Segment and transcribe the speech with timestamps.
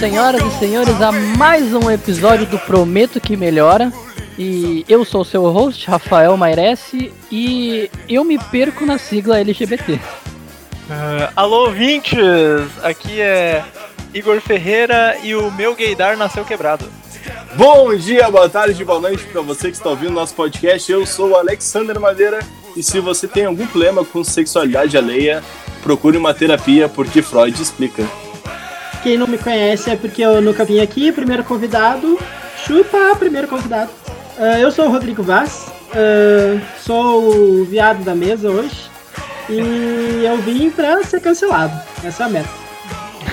[0.00, 3.92] senhoras e senhores, a mais um episódio do Prometo que Melhora.
[4.38, 9.92] E eu sou o seu host, Rafael Mairesse, e eu me perco na sigla LGBT.
[9.92, 10.00] Uh,
[11.36, 12.16] alô, ouvintes!
[12.82, 13.62] Aqui é
[14.14, 16.86] Igor Ferreira e o meu gaydar nasceu quebrado.
[17.54, 20.90] Bom dia, boa tarde, boa noite para você que está ouvindo nosso podcast.
[20.90, 22.38] Eu sou o Alexander Madeira
[22.74, 25.44] e se você tem algum problema com sexualidade alheia,
[25.82, 28.29] procure uma terapia porque Freud explica.
[29.02, 32.18] Quem não me conhece é porque eu nunca vim aqui, primeiro convidado.
[32.66, 33.90] Chupa, primeiro convidado.
[34.38, 38.90] Uh, eu sou o Rodrigo Vaz, uh, sou o viado da mesa hoje
[39.48, 41.78] e eu vim pra ser cancelado.
[42.04, 42.48] Essa é a meta.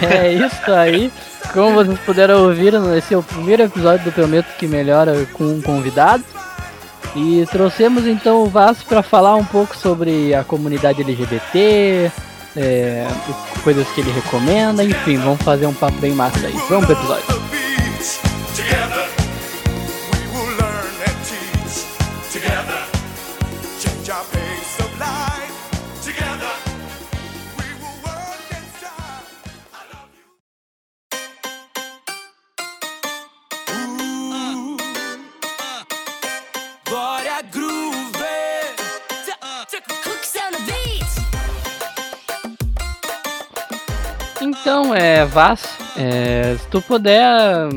[0.01, 1.11] É isso aí.
[1.53, 5.61] Como vocês puderam ouvir, esse é o primeiro episódio do Prometo que Melhora com um
[5.61, 6.23] convidado.
[7.15, 12.11] E trouxemos então o Vaz para falar um pouco sobre a comunidade LGBT,
[12.57, 13.07] é,
[13.63, 16.55] coisas que ele recomenda, enfim, vamos fazer um papo bem massa aí.
[16.69, 17.46] Vamos pro episódio.
[44.41, 47.69] Então, é, Vaz, é, se tu puder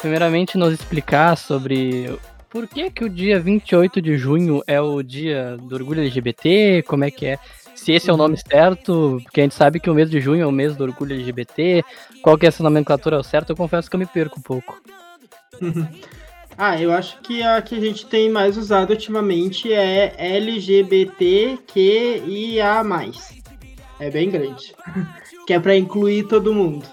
[0.00, 2.18] primeiramente nos explicar sobre
[2.50, 7.04] por que que o dia 28 de junho é o dia do orgulho LGBT, como
[7.04, 7.38] é que é,
[7.74, 8.42] se esse é o nome uhum.
[8.50, 11.14] certo, porque a gente sabe que o mês de junho é o mês do orgulho
[11.14, 11.84] LGBT,
[12.22, 14.82] qual que é essa nomenclatura certa, eu confesso que eu me perco um pouco.
[16.58, 21.62] ah, eu acho que a que a gente tem mais usado ultimamente é LGBTQIA+.
[24.00, 24.74] É bem grande.
[25.48, 26.84] que é para incluir todo mundo.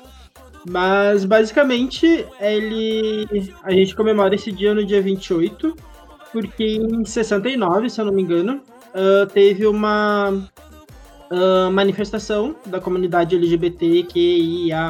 [0.65, 5.75] Mas basicamente ele a gente comemora esse dia no dia 28,
[6.31, 8.61] porque em 69, se eu não me engano,
[8.93, 14.89] uh, teve uma uh, manifestação da comunidade LGBTQIA+,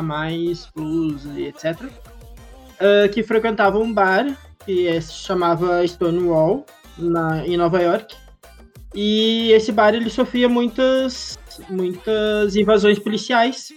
[0.72, 4.28] plus, etc., uh, que frequentava um bar
[4.64, 6.68] que se chamava Stonewall,
[7.00, 8.16] na, em Nova York.
[8.94, 13.70] E esse bar ele sofria muitas muitas invasões policiais,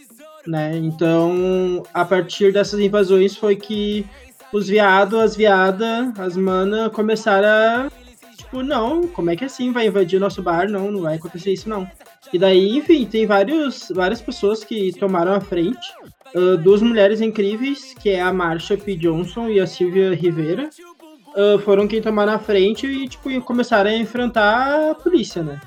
[0.46, 0.76] né?
[0.76, 4.06] Então, a partir dessas invasões foi que
[4.52, 7.90] os viados, as viadas, as manas começaram a
[8.48, 10.68] tipo, não, como é que assim vai invadir nosso bar?
[10.68, 11.88] Não, não vai acontecer isso não.
[12.32, 15.92] E daí, enfim, tem vários, várias pessoas que tomaram a frente.
[16.34, 18.96] Uh, duas mulheres incríveis, que é a Marsha P.
[18.96, 20.68] Johnson e a Silvia Rivera,
[21.34, 25.58] uh, foram quem tomaram a frente e, tipo, começaram a enfrentar a polícia, né?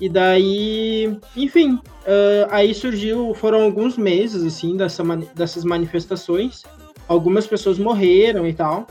[0.00, 5.02] E daí, enfim, uh, aí surgiu, foram alguns meses, assim, dessa,
[5.34, 6.64] dessas manifestações.
[7.08, 8.86] Algumas pessoas morreram e tal.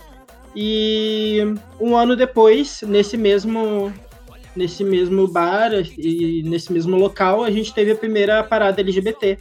[0.55, 1.41] E
[1.79, 3.93] um ano depois, nesse mesmo,
[4.55, 9.37] nesse mesmo bar e nesse mesmo local, a gente teve a primeira parada LGBT.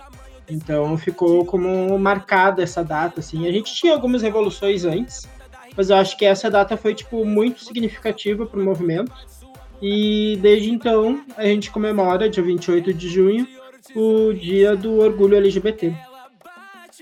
[0.50, 3.48] Então ficou como marcada essa data, assim.
[3.48, 5.28] A gente tinha algumas revoluções antes,
[5.76, 9.12] mas eu acho que essa data foi, tipo, muito significativa para o movimento.
[9.80, 13.46] E desde então a gente comemora, dia 28 de junho,
[13.94, 15.94] o dia do orgulho LGBT.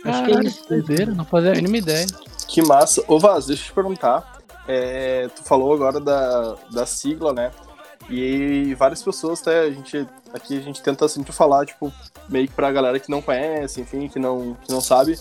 [0.04, 0.68] Acho que é isso.
[0.68, 2.06] Doideira, não fazia a mínima ideia.
[2.48, 3.04] Que massa.
[3.06, 4.40] Ô Vaz, deixa eu te perguntar.
[4.66, 7.50] É, tu falou agora da, da sigla, né?
[8.10, 11.92] E várias pessoas, até a gente aqui a gente tenta sempre falar, tipo,
[12.28, 15.18] meio que pra galera que não conhece, enfim, que não, que não sabe.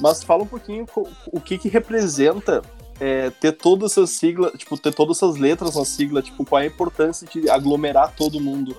[0.00, 0.86] Mas fala um pouquinho
[1.26, 2.62] o que que representa
[3.02, 6.64] é, ter todas essas siglas, tipo, ter todas essas letras na sigla, tipo, qual é
[6.64, 8.76] a importância de aglomerar todo mundo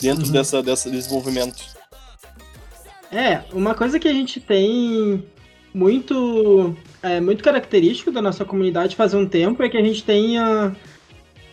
[0.00, 0.32] dentro uhum.
[0.32, 1.62] dessa, dessa desenvolvimento?
[3.12, 5.22] É, uma coisa que a gente tem
[5.74, 10.38] muito, é, muito característico da nossa comunidade faz um tempo é que a gente tem
[10.38, 10.74] a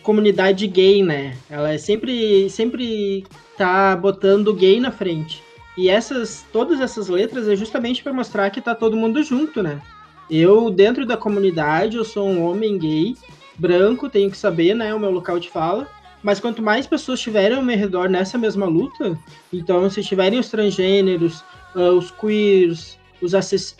[0.02, 1.36] comunidade gay, né?
[1.50, 3.26] Ela é sempre, sempre
[3.58, 5.42] tá botando gay na frente.
[5.76, 9.82] E essas, todas essas letras é justamente para mostrar que tá todo mundo junto, né?
[10.30, 13.14] Eu, dentro da comunidade, eu sou um homem gay,
[13.56, 15.88] branco, tenho que saber, né, o meu local de fala.
[16.22, 19.16] Mas quanto mais pessoas tiverem ao meu redor nessa mesma luta,
[19.52, 21.44] então se tiverem os transgêneros,
[21.74, 23.32] uh, os queers, os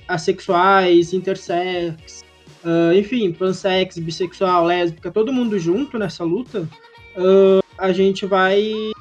[0.07, 2.25] assexuais, intersex,
[2.65, 6.69] uh, enfim, pansex, bissexual, lésbica, todo mundo junto nessa luta,
[7.17, 8.93] uh, a gente vai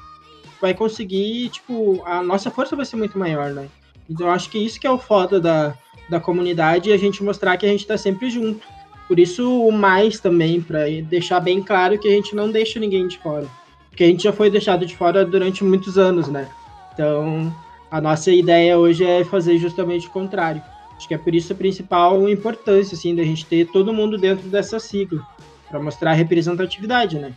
[0.60, 3.68] vai conseguir, tipo, a nossa força vai ser muito maior, né?
[4.10, 5.78] Então acho que isso que é o foda da,
[6.10, 8.66] da comunidade e a gente mostrar que a gente está sempre junto.
[9.08, 13.08] Por isso o mais também, para deixar bem claro que a gente não deixa ninguém
[13.08, 13.48] de fora.
[13.90, 16.50] Porque a gente já foi deixado de fora durante muitos anos, né?
[16.94, 17.54] Então,
[17.90, 20.62] a nossa ideia hoje é fazer justamente o contrário.
[20.98, 24.48] Acho que é por isso a principal importância, assim, da gente ter todo mundo dentro
[24.50, 25.22] dessa sigla,
[25.70, 27.34] para mostrar a representatividade, né?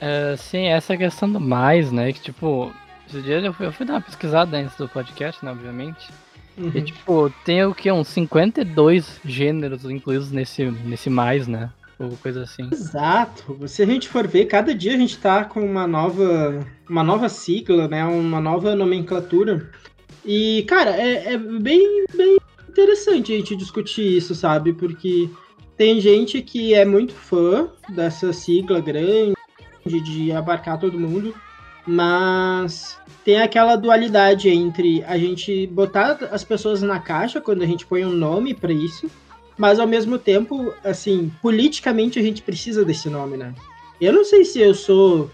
[0.00, 2.12] É, sim, essa questão do mais, né?
[2.12, 2.72] Que tipo,
[3.08, 6.08] esses dias eu fui, eu fui dar uma pesquisada antes do podcast, né, obviamente.
[6.58, 6.72] Uhum.
[6.74, 7.90] E tipo, tem o que?
[7.90, 11.70] Uns 52 gêneros incluídos nesse, nesse mais, né?
[11.98, 12.68] Ou coisa assim.
[12.72, 13.58] Exato.
[13.66, 17.28] Se a gente for ver, cada dia a gente tá com uma nova, uma nova
[17.28, 18.04] sigla, né?
[18.04, 19.70] Uma nova nomenclatura.
[20.24, 22.36] E, cara, é, é bem, bem
[22.68, 24.72] interessante a gente discutir isso, sabe?
[24.72, 25.28] Porque
[25.76, 29.34] tem gente que é muito fã dessa sigla grande,
[29.86, 31.34] de abarcar todo mundo,
[31.88, 37.86] mas tem aquela dualidade entre a gente botar as pessoas na caixa quando a gente
[37.86, 39.10] põe um nome para isso,
[39.56, 43.54] mas ao mesmo tempo, assim, politicamente a gente precisa desse nome, né?
[43.98, 45.30] Eu não sei se eu sou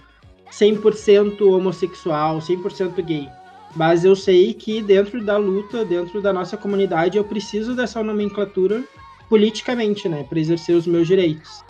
[0.51, 3.29] 100% homossexual, 100% gay,
[3.75, 8.85] mas eu sei que dentro da luta, dentro da nossa comunidade, eu preciso dessa nomenclatura
[9.29, 11.65] politicamente, né, para exercer os meus direitos.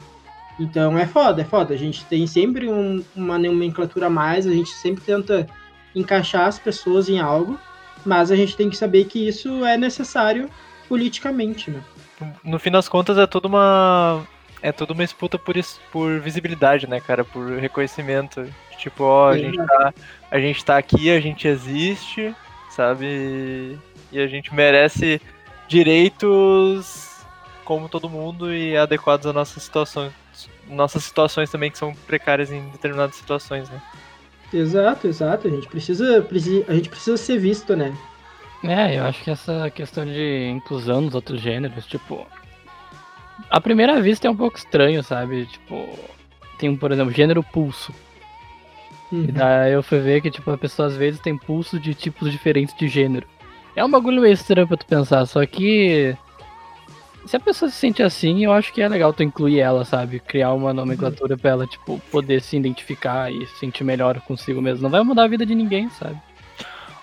[0.59, 1.75] Então é foda, é foda.
[1.75, 5.47] A gente tem sempre um, uma nomenclatura a mais, a gente sempre tenta
[5.95, 7.59] encaixar as pessoas em algo,
[8.05, 10.49] mas a gente tem que saber que isso é necessário
[10.89, 11.83] politicamente, né?
[12.45, 14.25] No fim das contas é toda uma
[14.62, 15.55] é toda uma disputa por,
[15.93, 18.47] por visibilidade, né, cara, por reconhecimento.
[18.79, 19.95] Tipo, ó, a gente, tá,
[20.31, 22.35] a gente tá aqui, a gente existe,
[22.71, 23.79] sabe?
[24.11, 25.21] E a gente merece
[25.69, 27.25] direitos
[27.65, 30.11] como todo mundo e adequados à nossa situação.
[30.69, 33.81] Nossas situações também que são precárias em determinadas situações, né?
[34.53, 35.49] Exato, exato.
[35.49, 37.95] A gente precisa, precisa, a gente precisa ser visto, né?
[38.63, 42.27] É, eu acho que essa questão de inclusão nos outros gêneros, tipo.
[43.51, 45.47] À primeira vista é um pouco estranho, sabe?
[45.47, 45.99] Tipo,
[46.59, 47.93] tem, por exemplo, gênero pulso.
[49.13, 49.25] Uhum.
[49.25, 52.31] E daí eu fui ver que, tipo, a pessoa às vezes tem pulso de tipos
[52.31, 53.27] diferentes de gênero.
[53.77, 56.17] É um bagulho meio estranho pra tu pensar, só que.
[57.26, 60.21] Se a pessoa se sente assim, eu acho que é legal tu incluir ela, sabe?
[60.21, 64.82] Criar uma nomenclatura pra ela, tipo, poder se identificar e se sentir melhor consigo mesmo.
[64.82, 66.21] Não vai mudar a vida de ninguém, sabe?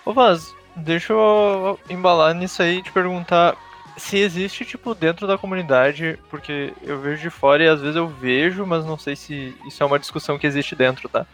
[0.04, 3.56] Ô Vaz, deixa eu embalar nisso aí e te perguntar
[3.96, 8.08] se existe, tipo, dentro da comunidade, porque eu vejo de fora e às vezes eu
[8.08, 11.26] vejo, mas não sei se isso é uma discussão que existe dentro, tá?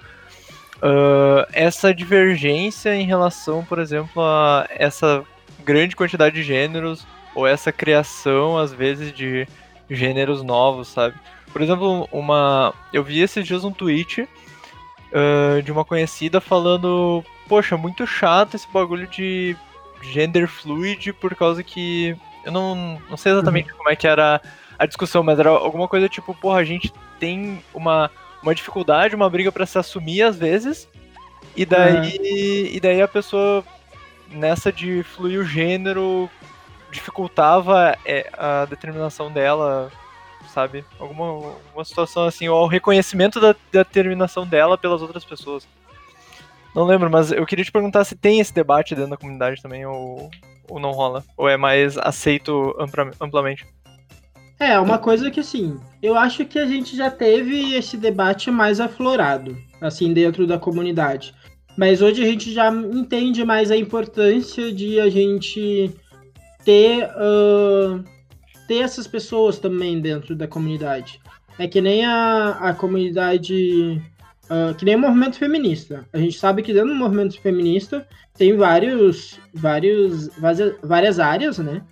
[0.78, 5.24] Uh, essa divergência em relação, por exemplo, a essa
[5.64, 7.06] grande quantidade de gêneros
[7.38, 9.46] ou essa criação, às vezes, de
[9.88, 11.14] gêneros novos, sabe?
[11.52, 12.74] Por exemplo, uma.
[12.92, 18.66] Eu vi esses dias um tweet uh, de uma conhecida falando: Poxa, muito chato esse
[18.72, 19.56] bagulho de
[20.02, 22.16] gender fluid, por causa que.
[22.44, 24.40] Eu não, não sei exatamente como é que era
[24.76, 28.10] a discussão, mas era alguma coisa tipo: Porra, a gente tem uma
[28.42, 30.88] uma dificuldade, uma briga para se assumir às vezes.
[31.56, 32.74] E daí, uhum.
[32.74, 33.64] e daí a pessoa,
[34.28, 36.28] nessa de fluir o gênero,
[36.90, 39.90] dificultava é, a determinação dela,
[40.52, 40.84] sabe?
[40.98, 45.66] Alguma, alguma situação assim, ou o reconhecimento da, da determinação dela pelas outras pessoas.
[46.74, 49.84] Não lembro, mas eu queria te perguntar se tem esse debate dentro da comunidade também,
[49.86, 50.30] ou,
[50.68, 51.24] ou não rola?
[51.36, 53.66] Ou é mais aceito ampla, amplamente?
[54.60, 58.80] É, uma coisa que assim, eu acho que a gente já teve esse debate mais
[58.80, 61.32] aflorado, assim, dentro da comunidade.
[61.76, 65.94] Mas hoje a gente já entende mais a importância de a gente
[66.68, 68.04] ter, uh,
[68.66, 71.18] ter essas pessoas também dentro da comunidade.
[71.58, 74.02] É que nem a, a comunidade.
[74.50, 76.06] Uh, que nem o movimento feminista.
[76.12, 78.06] A gente sabe que dentro do movimento feminista
[78.36, 80.28] tem vários, vários,
[80.82, 81.82] várias áreas, né?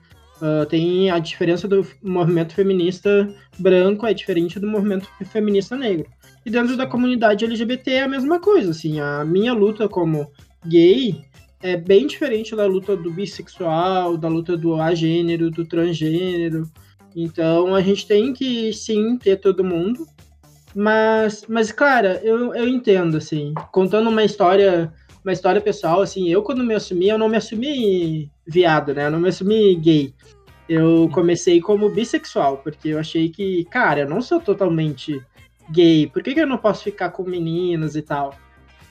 [0.43, 6.07] Uh, tem a diferença do movimento feminista branco é diferente do movimento feminista negro.
[6.45, 10.31] E dentro da comunidade LGBT é a mesma coisa, assim, a minha luta como
[10.67, 11.25] gay
[11.63, 16.71] é bem diferente da luta do bissexual, da luta do agênero, do transgênero.
[17.15, 20.07] Então a gente tem que sim ter todo mundo.
[20.75, 24.93] Mas, mas cara, eu, eu entendo, assim, contando uma história,
[25.25, 29.07] uma história pessoal, assim, eu quando me assumi, eu não me assumi viado, né?
[29.07, 30.15] Eu não me assumi gay.
[30.69, 35.19] Eu comecei como bissexual, porque eu achei que, cara, eu não sou totalmente
[35.71, 38.35] gay, por que, que eu não posso ficar com meninos e tal?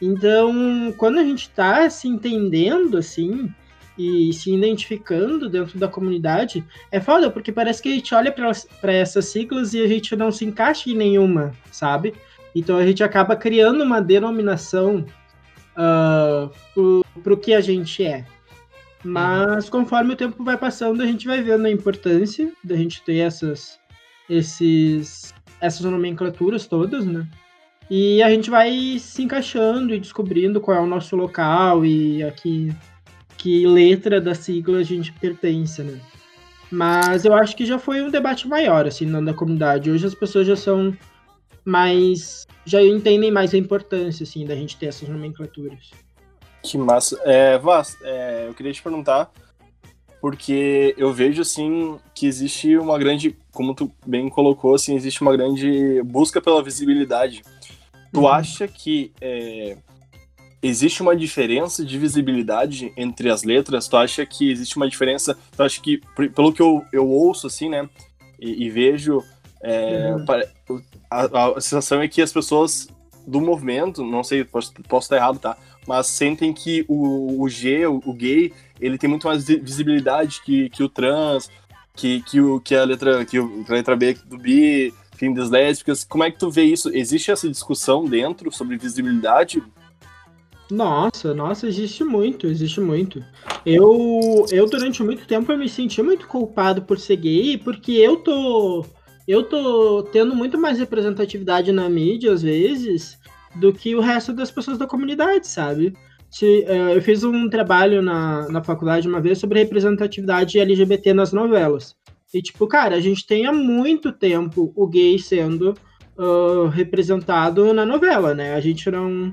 [0.02, 3.50] Então, quando a gente tá se entendendo assim
[3.98, 8.94] e se identificando dentro da comunidade, é foda, porque parece que a gente olha para
[8.94, 12.14] essas siglas e a gente não se encaixa em nenhuma, sabe?
[12.54, 15.06] Então a gente acaba criando uma denominação
[15.78, 18.26] uh, pro, pro que a gente é.
[19.04, 23.18] Mas conforme o tempo vai passando, a gente vai vendo a importância da gente ter
[23.18, 23.80] essas,
[24.30, 27.28] esses, essas nomenclaturas todas, né?
[27.90, 32.32] E a gente vai se encaixando e descobrindo qual é o nosso local e a
[32.32, 32.74] que,
[33.38, 36.00] que letra da sigla a gente pertence, né?
[36.72, 39.92] Mas eu acho que já foi um debate maior, assim, na, comunidade.
[39.92, 40.96] Hoje as pessoas já são
[41.64, 42.46] mais.
[42.66, 45.92] já entendem mais a importância, assim, da gente ter essas nomenclaturas.
[46.64, 47.20] Que massa.
[47.24, 49.32] É, Vaz, é, eu queria te perguntar,
[50.20, 55.32] porque eu vejo, assim, que existe uma grande, como tu bem colocou, assim, existe uma
[55.32, 57.44] grande busca pela visibilidade.
[58.16, 59.78] Tu acha que é,
[60.62, 63.88] existe uma diferença de visibilidade entre as letras?
[63.88, 65.38] Tu acha que existe uma diferença?
[65.56, 66.02] Tu acha que,
[66.36, 67.88] pelo que eu, eu ouço, assim, né,
[68.40, 69.22] e, e vejo,
[69.62, 70.14] é,
[70.70, 70.82] Uhum.
[71.10, 72.88] a, a sensação é que as pessoas
[73.28, 75.58] do movimento, não sei, posso, posso estar errado, tá?
[75.88, 80.42] Mas sentem que o, o G, o, o gay, ele tem muito mais vi- visibilidade
[80.44, 81.50] que, que o trans,
[81.96, 86.04] que, que, o, que a letra que a letra B do bi, enfim, das lésbicas.
[86.04, 86.90] Como é que tu vê isso?
[86.94, 89.64] Existe essa discussão dentro sobre visibilidade?
[90.70, 93.24] Nossa, nossa, existe muito, existe muito.
[93.66, 98.18] Eu, eu durante muito tempo eu me senti muito culpado por ser gay, porque eu
[98.18, 98.86] tô
[99.28, 103.18] eu tô tendo muito mais representatividade na mídia às vezes
[103.56, 105.94] do que o resto das pessoas da comunidade, sabe?
[106.30, 111.32] Se, eh, eu fiz um trabalho na, na faculdade uma vez sobre representatividade LGBT nas
[111.32, 111.96] novelas.
[112.34, 115.74] E tipo, cara, a gente tem há muito tempo o gay sendo
[116.18, 118.54] ah, representado na novela, né?
[118.54, 119.32] A gente não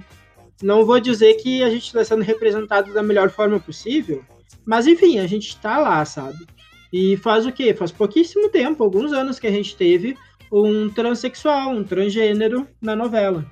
[0.63, 4.23] não vou dizer que a gente está sendo representado da melhor forma possível,
[4.65, 6.47] mas enfim, a gente está lá, sabe?
[6.93, 7.75] E faz o quê?
[7.75, 10.17] Faz pouquíssimo tempo, alguns anos que a gente teve
[10.53, 13.45] um transexual, um transgênero na novela.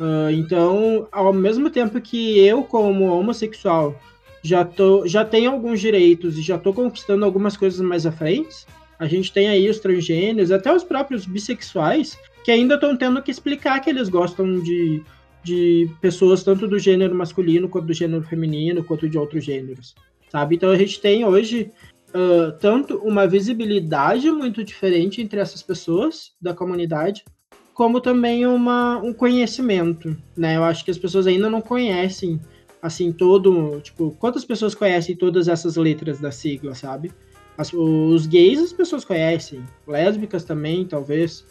[0.00, 4.00] Ah, então, ao mesmo tempo que eu, como homossexual,
[4.42, 8.66] já, tô, já tenho alguns direitos e já tô conquistando algumas coisas mais à frente,
[8.98, 13.30] a gente tem aí os transgêneros, até os próprios bissexuais, que ainda estão tendo que
[13.30, 15.02] explicar que eles gostam de,
[15.42, 19.94] de pessoas tanto do gênero masculino quanto do gênero feminino, quanto de outros gêneros,
[20.30, 20.56] sabe?
[20.56, 21.70] Então a gente tem hoje
[22.10, 27.24] uh, tanto uma visibilidade muito diferente entre essas pessoas da comunidade,
[27.74, 30.56] como também uma, um conhecimento, né?
[30.56, 32.40] Eu acho que as pessoas ainda não conhecem,
[32.80, 37.12] assim, todo, tipo, quantas pessoas conhecem todas essas letras da sigla, sabe?
[37.56, 41.44] As, os gays as pessoas conhecem, lésbicas também, talvez,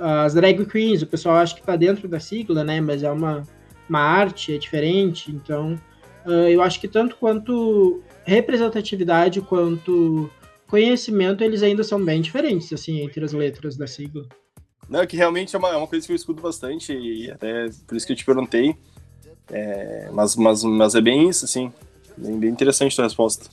[0.00, 2.80] as drag queens, o pessoal acha que tá dentro da sigla, né?
[2.80, 3.42] Mas é uma,
[3.88, 5.30] uma arte, é diferente.
[5.30, 5.78] Então,
[6.26, 10.30] uh, eu acho que tanto quanto representatividade quanto
[10.66, 14.26] conhecimento, eles ainda são bem diferentes, assim, entre as letras da sigla.
[14.88, 17.96] Não, que realmente é uma, é uma coisa que eu escuto bastante e até por
[17.96, 18.74] isso que eu te perguntei.
[19.50, 21.72] É, mas, mas, mas é bem isso, assim.
[22.16, 23.48] Bem, bem interessante a tua resposta.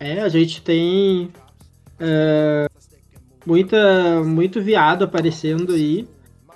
[0.00, 1.30] É, a gente tem
[2.00, 2.70] uh,
[3.44, 6.08] muita, muito viado aparecendo aí.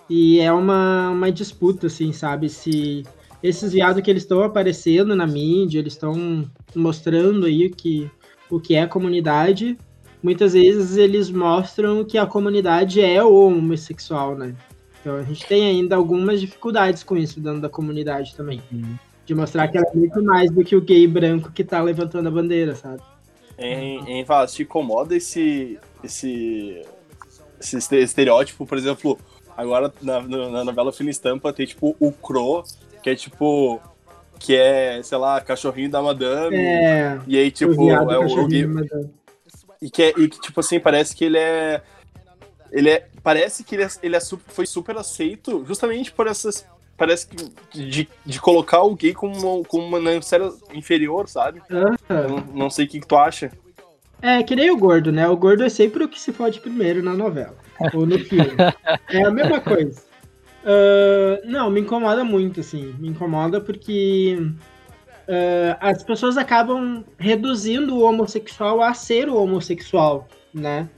[0.08, 2.48] E é uma, uma disputa, assim, sabe?
[2.48, 3.04] Se
[3.42, 8.10] esses viados que eles estão aparecendo na mídia, eles estão mostrando aí que,
[8.50, 9.76] o que é a comunidade.
[10.22, 14.54] Muitas vezes eles mostram que a comunidade é o homossexual, né?
[15.00, 18.62] Então a gente tem ainda algumas dificuldades com isso dentro da comunidade também.
[18.72, 18.96] Uhum.
[19.26, 22.28] De mostrar que ela é muito mais do que o gay branco que tá levantando
[22.28, 23.02] a bandeira, sabe?
[23.58, 26.82] Em, em te incomoda esse, esse,
[27.60, 29.18] esse este- estereótipo, por exemplo,
[29.56, 32.64] agora na, na novela Fina Estampa tem tipo o Cro,
[33.02, 33.80] que é tipo.
[34.38, 36.56] Que é, sei lá, cachorrinho da madame.
[36.56, 37.20] É.
[37.26, 38.48] E aí, tipo, o é o, o.
[39.80, 41.80] E que, é, e que, tipo assim, parece que ele é.
[42.72, 43.06] Ele é.
[43.22, 46.66] Parece que ele, é, ele é foi super aceito justamente por essas.
[46.96, 47.36] Parece que.
[47.72, 51.60] De, de colocar o gay como uma, como uma necessária inferior, sabe?
[51.68, 53.50] Não, não sei o que, que tu acha.
[54.22, 55.28] É, que nem o gordo, né?
[55.28, 57.56] O gordo é sempre o que se fode primeiro na novela.
[57.92, 58.52] ou no filme.
[59.10, 60.02] É a mesma coisa.
[60.64, 62.94] Ah, não, me incomoda muito, assim.
[62.98, 64.38] Me incomoda porque
[65.28, 70.88] ah, as pessoas acabam reduzindo o homossexual a ser o homossexual, né?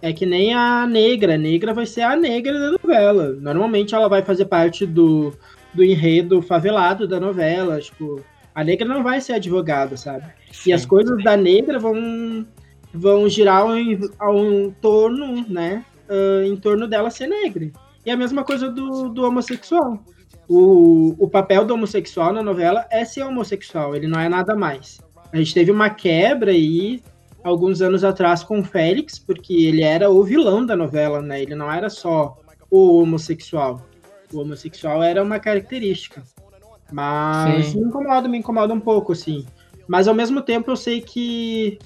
[0.00, 1.34] É que nem a negra.
[1.34, 3.32] A negra vai ser a negra da novela.
[3.40, 5.32] Normalmente ela vai fazer parte do,
[5.74, 7.80] do enredo favelado da novela.
[7.80, 8.24] Tipo,
[8.54, 10.24] a negra não vai ser advogada, sabe?
[10.66, 12.46] E as coisas da negra vão,
[12.92, 15.84] vão girar ao, em- ao em torno, né?
[16.08, 17.70] ah, em torno dela ser negra.
[18.04, 20.02] E a mesma coisa do, do homossexual.
[20.48, 24.98] O, o papel do homossexual na novela é ser homossexual, ele não é nada mais.
[25.30, 27.02] A gente teve uma quebra aí
[27.48, 31.42] alguns anos atrás com o Félix, porque ele era o vilão da novela, né?
[31.42, 32.36] Ele não era só
[32.70, 33.86] o homossexual.
[34.32, 36.22] O homossexual era uma característica.
[36.92, 37.80] Mas Sim.
[37.80, 39.46] me incomoda, me incomoda um pouco, assim.
[39.86, 41.78] Mas ao mesmo tempo eu sei que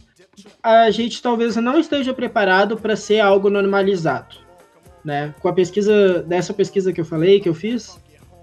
[0.62, 4.36] a gente talvez não esteja preparado para ser algo normalizado,
[5.04, 5.34] né?
[5.40, 7.98] Com a pesquisa dessa pesquisa que eu falei, que eu fiz,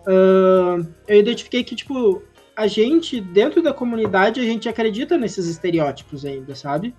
[0.08, 2.22] ah, eu identifiquei que tipo
[2.56, 6.94] a gente dentro da comunidade a gente acredita nesses estereótipos ainda, sabe?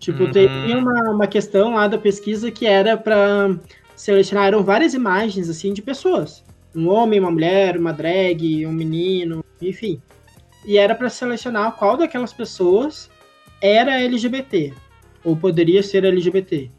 [0.00, 0.32] Tipo, Uhum.
[0.32, 3.54] tem uma, uma questão lá da pesquisa que era para
[3.94, 6.42] selecionaram várias imagens assim de pessoas.
[6.74, 10.00] Um homem, uma mulher, uma drag, um menino, enfim.
[10.64, 13.10] E era para selecionar qual daquelas pessoas
[13.60, 14.72] era LGBT
[15.22, 16.70] ou poderia ser LGBT.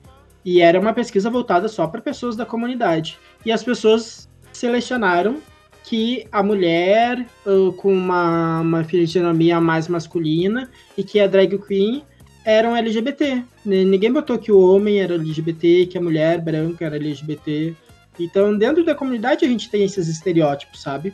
[0.44, 3.20] E era uma pesquisa voltada só para pessoas da comunidade.
[3.46, 5.38] E as pessoas selecionaram
[5.84, 12.04] que a mulher uh, com uma, uma fisionomia mais masculina e que a drag queen
[12.46, 13.44] eram LGBT.
[13.66, 17.74] N- Ninguém botou que o homem era LGBT, que a mulher branca era LGBT.
[18.20, 21.14] Então, dentro da comunidade, a gente tem esses estereótipos, sabe?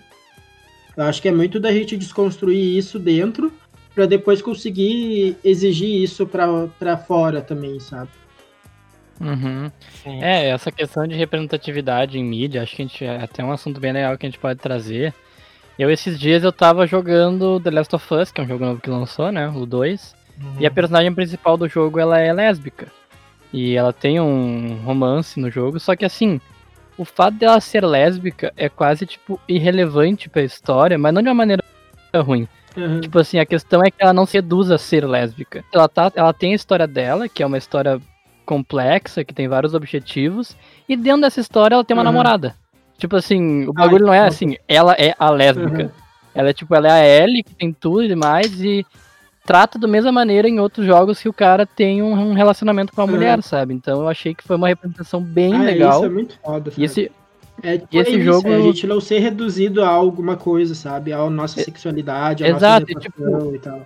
[0.96, 3.54] Eu acho que é muito da gente desconstruir isso dentro
[3.94, 8.10] para depois conseguir exigir isso para fora também, sabe?
[9.20, 9.72] Uhum.
[10.06, 13.80] É, essa questão de representatividade em mídia, acho que a gente é até um assunto
[13.80, 15.14] bem legal que a gente pode trazer.
[15.78, 18.82] Eu, esses dias, eu tava jogando The Last of Us, que é um jogo novo
[18.82, 19.48] que lançou, né?
[19.50, 20.16] O 2.
[20.42, 20.56] Uhum.
[20.60, 22.88] E a personagem principal do jogo, ela é lésbica.
[23.52, 26.40] E ela tem um romance no jogo, só que assim,
[26.98, 31.34] o fato dela ser lésbica é quase, tipo, irrelevante pra história, mas não de uma
[31.36, 31.64] maneira
[32.16, 32.48] ruim.
[32.76, 33.02] Uhum.
[33.02, 35.64] Tipo assim, a questão é que ela não seduz a ser lésbica.
[35.74, 38.00] Ela, tá, ela tem a história dela, que é uma história
[38.46, 40.56] complexa, que tem vários objetivos,
[40.88, 42.12] e dentro dessa história ela tem uma Uhum.
[42.12, 42.56] namorada.
[42.98, 45.84] Tipo assim, o bagulho não é Ai, assim, ela é a lésbica.
[45.84, 45.90] Uhum.
[46.34, 48.86] Ela é tipo, ela é a Ellie, que tem tudo e demais, e
[49.48, 53.06] trata da mesma maneira em outros jogos que o cara tem um, relacionamento com a
[53.06, 53.12] Uhum.
[53.12, 53.74] mulher, sabe?
[53.74, 55.96] Então eu achei que foi uma representação bem Ah, legal.
[55.96, 56.84] Isso é muito foda, E sabe?
[56.86, 57.12] esse,
[57.64, 60.76] É, tipo, E esse é jogo- é a gente não ser reduzido a alguma coisa,
[60.76, 61.12] sabe?
[61.12, 63.82] A nossa É- sexualidade, a Exato, nossa e, tipo, e tal.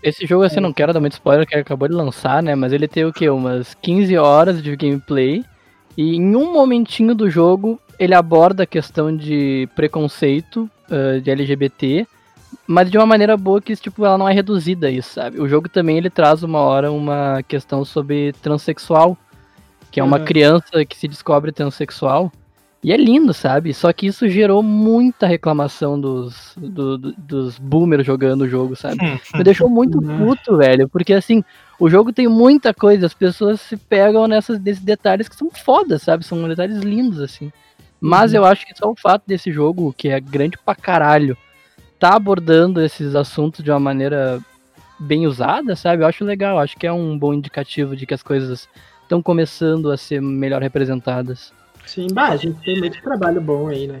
[0.00, 0.60] esse jogo, assim, É.
[0.60, 2.54] não quero dar muito spoiler, que acabou de lançar, né?
[2.54, 3.28] Mas ele tem o quê?
[3.28, 5.42] Umas 15 horas de gameplay.
[5.96, 12.06] E em um momentinho do jogo, ele aborda a questão de preconceito ah, de LGBT,
[12.66, 15.40] mas de uma maneira boa que, tipo, ela não é reduzida a isso, sabe?
[15.40, 19.16] O jogo também, ele traz uma hora uma questão sobre transexual,
[19.90, 20.24] que é uma Uhum.
[20.24, 22.32] criança que se descobre transexual.
[22.82, 23.74] E é lindo, sabe?
[23.74, 28.96] Só que isso gerou muita reclamação dos, do- do- dos boomers jogando o jogo, sabe?
[29.34, 30.16] Me deixou muito Uhum.
[30.16, 30.88] puto, velho.
[30.88, 31.44] Porque assim,
[31.78, 36.00] o jogo tem muita coisa, as pessoas se pegam nessas, desses detalhes que são fodas,
[36.02, 36.24] sabe?
[36.24, 37.52] São detalhes lindos, assim.
[38.00, 38.38] Mas Uhum.
[38.38, 41.36] eu acho que só o fato desse jogo, que é grande pra caralho,
[42.00, 44.40] tá abordando esses assuntos de uma maneira
[44.98, 46.02] bem usada, sabe?
[46.02, 48.68] Eu acho legal, acho que é um bom indicativo de que as coisas
[49.02, 51.52] estão começando a ser melhor representadas.
[51.86, 54.00] Sim, bah, a gente tem muito trabalho bom aí, né?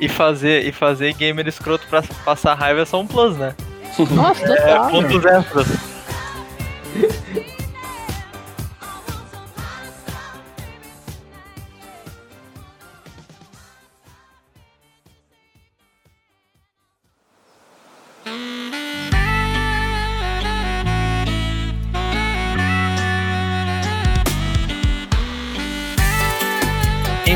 [0.00, 3.54] E fazer, e fazer gamer escroto pra passar raiva é só um plus, né?
[4.12, 4.90] Nossa, É, total.
[4.90, 5.66] pontos extras.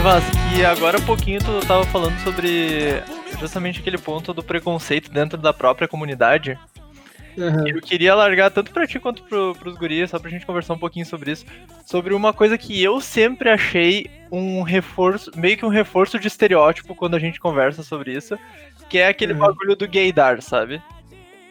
[0.03, 0.25] Vaz,
[0.59, 3.01] e agora há pouquinho tu tava falando sobre
[3.39, 6.59] justamente aquele ponto do preconceito dentro da própria comunidade.
[7.39, 7.67] Aham.
[7.69, 10.79] Eu queria largar tanto pra ti quanto pro, pros guris, só pra gente conversar um
[10.79, 11.47] pouquinho sobre isso.
[11.87, 16.95] Sobre uma coisa que eu sempre achei um reforço, meio que um reforço de estereótipo
[16.95, 18.37] quando a gente conversa sobre isso,
[18.91, 19.39] que é aquele Uhum.
[19.39, 20.83] bagulho do gaydar, sabe?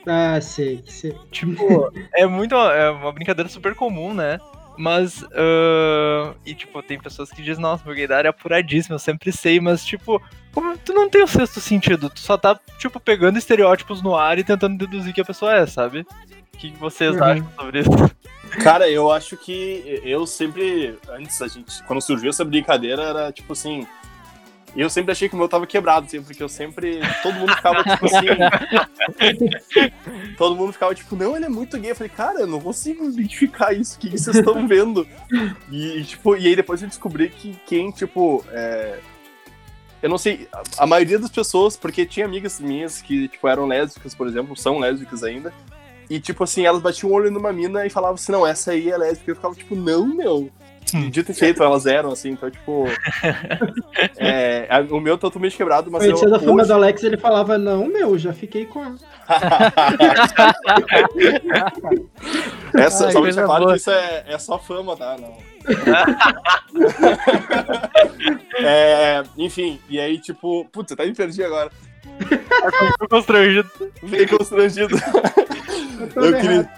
[0.06, 1.16] Ah, sei, sei.
[1.32, 2.54] Tipo, é muito.
[2.56, 4.40] É uma brincadeira super comum, né?
[4.78, 5.24] Mas.
[5.36, 9.60] ahn, e, tipo, tem pessoas que dizem, nossa, meu gaydar é apuradíssimo, eu sempre sei,
[9.60, 10.22] mas, tipo,
[10.54, 14.40] como tu não tem o sexto sentido, tu só tá, tipo, pegando estereótipos no ar
[14.40, 16.06] e tentando deduzir que a pessoa é, sabe?
[16.54, 17.24] O que que vocês Uhum.
[17.24, 17.90] acham sobre isso?
[18.62, 23.54] Cara, eu acho que eu sempre, antes, a gente, quando surgiu essa brincadeira, era tipo
[23.54, 23.88] assim.
[24.76, 27.02] Eu sempre achei que o meu tava quebrado, assim, porque eu sempre.
[27.22, 28.26] Todo mundo ficava tipo assim.
[30.38, 31.92] todo mundo ficava tipo, não, ele é muito gay.
[31.92, 35.06] Eu falei, cara, eu não consigo identificar isso, o que, que vocês estão vendo?
[35.70, 38.46] E, tipo, e aí depois eu descobri que quem, tipo.
[38.52, 39.00] é,
[40.02, 43.68] Eu não sei, a, a maioria das pessoas, porque tinha amigas minhas que, tipo, eram
[43.68, 45.54] lésbicas, por exemplo, são lésbicas ainda.
[46.10, 48.90] E, tipo assim, elas batiam o olho numa mina e falavam assim, não, essa aí
[48.90, 49.32] é lésbica.
[49.32, 50.50] Eu ficava, tipo, não, meu.
[50.94, 51.10] Hum.
[51.10, 52.86] Dito e feito, elas eram, assim, então, tipo.
[54.18, 56.10] é, a- o meu tá totalmente quebrado, mas eu.
[56.12, 58.96] Conhecendo a fama hoje- do Alex, ele falava, não, meu, já fiquei com.
[62.74, 63.74] Essa, Ai, só claro boa.
[63.74, 65.18] que isso é, é só fama, tá?
[65.20, 65.38] Não.
[68.64, 71.72] É, enfim, e aí, tipo, putz, até me perdi agora.
[73.00, 73.70] Tô constrangido.
[74.00, 74.96] Fiquei constrangido.
[76.16, 76.42] Eu Eu errado.
[76.42, 76.70] queria.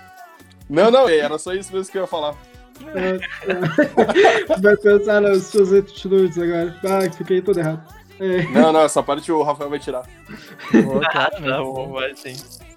[0.69, 2.35] Não, não, era só isso mesmo que eu ia falar.
[2.95, 4.57] É.
[4.59, 6.75] Vai pensar nas suas atitudes agora.
[6.83, 7.83] Ah, fiquei todo errado.
[8.19, 10.03] É, Não, não, essa parte o Rafael vai tirar.
[11.13, 12.35] Ah, tá bom, vai sim.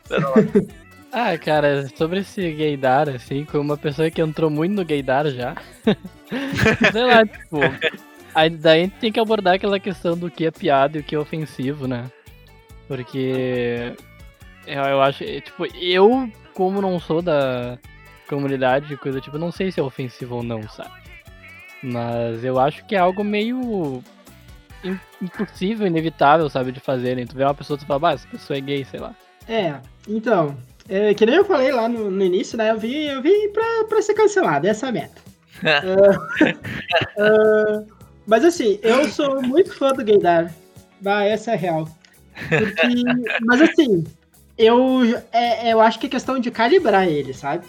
[0.08, 0.36] Pera lá.
[1.12, 5.54] Ah, cara, sobre esse gaydar, assim, como uma pessoa que entrou muito no gaydar já.
[6.92, 7.58] Sei lá, tipo.
[8.34, 11.02] Aí daí a gente tem que abordar aquela questão do que é piada e o
[11.04, 12.04] que é ofensivo, né?
[12.86, 13.94] Porque
[14.66, 17.78] eu, eu acho, tipo, eu, como não sou da
[18.28, 20.90] comunidade coisa tipo, não sei se é ofensivo ou não, sabe?
[21.82, 24.02] Mas eu acho que é algo meio
[24.82, 27.24] im- impossível, inevitável, sabe, de fazer, né?
[27.26, 29.14] Tu vê uma pessoa e tu fala, bah, essa pessoa é gay, sei lá.
[29.48, 29.76] É,
[30.08, 30.56] então,
[30.88, 32.70] é, que nem eu falei lá no, no início, né?
[32.70, 35.22] Eu vim, eu vim pra, pra ser cancelado, essa é a meta.
[35.64, 36.52] Ah,
[37.18, 37.82] ah,
[38.26, 40.52] mas assim, eu sou muito fã do Gaydar.
[41.00, 41.88] Bah, essa é real.
[42.48, 42.88] Porque,
[43.42, 44.04] mas assim,
[44.58, 47.66] eu, é, eu acho que é questão de calibrar ele, sabe?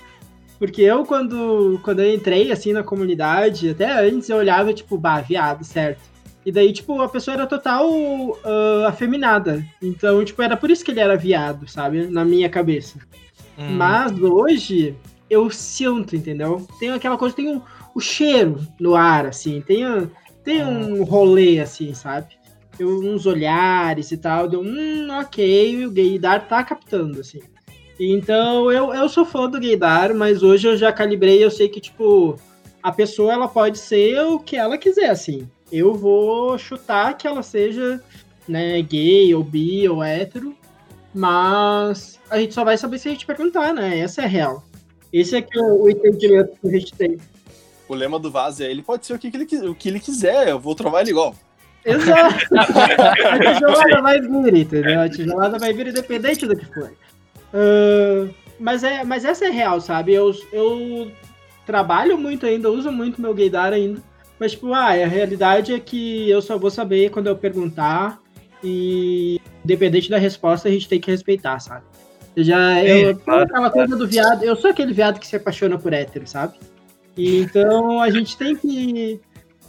[0.59, 5.21] Porque eu, quando, quando eu entrei, assim, na comunidade, até antes eu olhava, tipo, bah,
[5.21, 6.01] viado, certo?
[6.45, 7.85] E daí, tipo, a pessoa era total
[8.43, 9.63] ah, afeminada.
[9.81, 12.07] Então, tipo, era por isso que ele era viado, sabe?
[12.07, 12.97] Na minha cabeça.
[13.57, 13.75] Hum.
[13.77, 14.95] Mas hoje
[15.29, 16.65] eu sinto, entendeu?
[16.79, 17.61] Tem aquela coisa, tem um,
[17.93, 20.07] o cheiro no ar, assim, tem, a-
[20.43, 22.27] tem um rolê, assim, sabe?
[22.79, 27.41] Eu, uns olhares e tal, deu, hum, ok, o gaydar tá captando, assim.
[27.99, 31.81] Então eu, eu sou fã do gaydar, mas hoje eu já calibrei, eu sei que,
[31.81, 32.39] tipo,
[32.81, 35.49] a pessoa ela pode ser o que ela quiser, assim.
[35.71, 38.01] Eu vou chutar que ela seja,
[38.47, 40.55] né, gay ou bi ou hétero,
[41.13, 43.97] mas a gente só vai saber se a gente perguntar, né?
[43.97, 44.63] Essa é a real.
[45.11, 47.17] Esse é que é o entendimento que a gente tem.
[47.89, 50.49] O lema do Vaz é: ele pode ser o que, ele, o que ele quiser,
[50.49, 51.35] eu vou trovar ele igual.
[51.83, 52.45] Exato.
[52.53, 54.99] a tijolada vai vir, entendeu?
[54.99, 56.91] A tijolada vai vir independente do que for.
[57.53, 58.27] Ah,
[58.59, 60.13] mas, é, mas essa é real, sabe?
[60.13, 61.11] Eu, eu
[61.65, 64.01] trabalho muito ainda, uso muito meu gaydar ainda.
[64.39, 68.19] Mas, tipo, ah, a realidade é que eu só vou saber quando eu perguntar.
[68.63, 71.83] E independente da resposta, a gente tem que respeitar, sabe?
[72.35, 75.35] Eu já, eu, Sim, claro, aquela coisa do viado, eu sou aquele viado que se
[75.35, 76.55] apaixona por hétero, sabe?
[77.15, 79.19] E, então a gente tem que,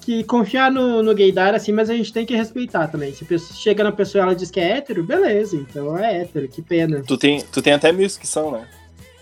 [0.08, 3.12] que confiar no, no gaydar, assim, mas a gente tem que respeitar também.
[3.12, 6.48] Se pessoa, chega na pessoa e ela diz que é hétero, beleza, então é hétero,
[6.48, 7.02] que pena.
[7.06, 8.66] Tu tem, tu tem até amigos que são, né?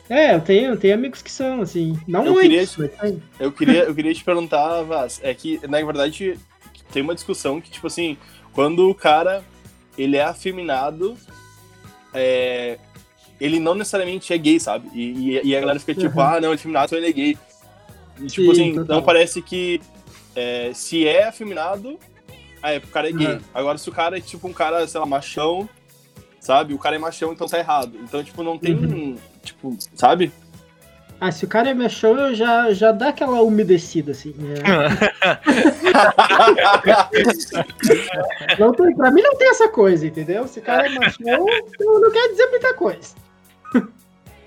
[0.09, 3.23] É, eu tenho, eu tenho amigos que são, assim, não Eu muitos, queria- mas tem.
[3.41, 6.39] Eu queria, eu queria te perguntar, Vaz, é que, na verdade,
[6.93, 8.17] tem uma discussão que, tipo assim,
[8.53, 9.43] quando o cara,
[9.99, 11.17] ele é afeminado,
[12.15, 12.79] é,
[13.41, 14.89] ele não necessariamente é gay, sabe?
[14.95, 16.25] E, e- e a galera fica tipo, Uhum.
[16.25, 17.39] ah, não, ele é afeminado, então ele é gay.
[18.21, 18.97] E, tipo Sim, assim, total.
[18.97, 19.81] não parece que
[20.37, 21.99] é, se é afeminado,
[22.63, 23.27] aí o cara é gay.
[23.35, 23.41] Uhum.
[23.55, 25.69] Agora, se o cara é tipo um cara, sei lá, machão,
[26.41, 26.75] sabe?
[26.75, 27.97] O cara é machão, então tá errado.
[28.03, 29.17] Então, tipo, não tem, Uhum.
[29.43, 30.31] tipo, sabe?
[31.19, 34.35] Ah, se o cara é mexão, eu já, já dá aquela umedecida, assim.
[34.37, 34.57] né?
[38.59, 40.47] Não tem, pra mim não tem essa coisa, entendeu?
[40.47, 41.47] Se o cara é machão,
[41.81, 43.15] não, não quer dizer muita coisa.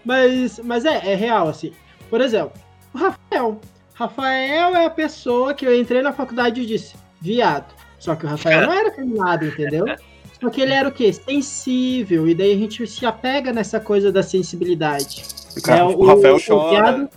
[0.05, 1.73] Mas, mas é, é real, assim.
[2.09, 2.53] Por exemplo,
[2.93, 3.59] o Rafael.
[3.99, 7.73] Rafael é a pessoa que eu entrei na faculdade e disse, viado.
[7.97, 9.85] Só que o Rafael não era feminado, entendeu?
[10.41, 11.11] Só que ele era o quê?
[11.11, 12.29] Sensível.
[12.29, 15.25] E daí a gente se apega nessa coisa da sensibilidade.
[15.67, 16.69] É, o, Rafael chora.
[16.69, 17.09] viado-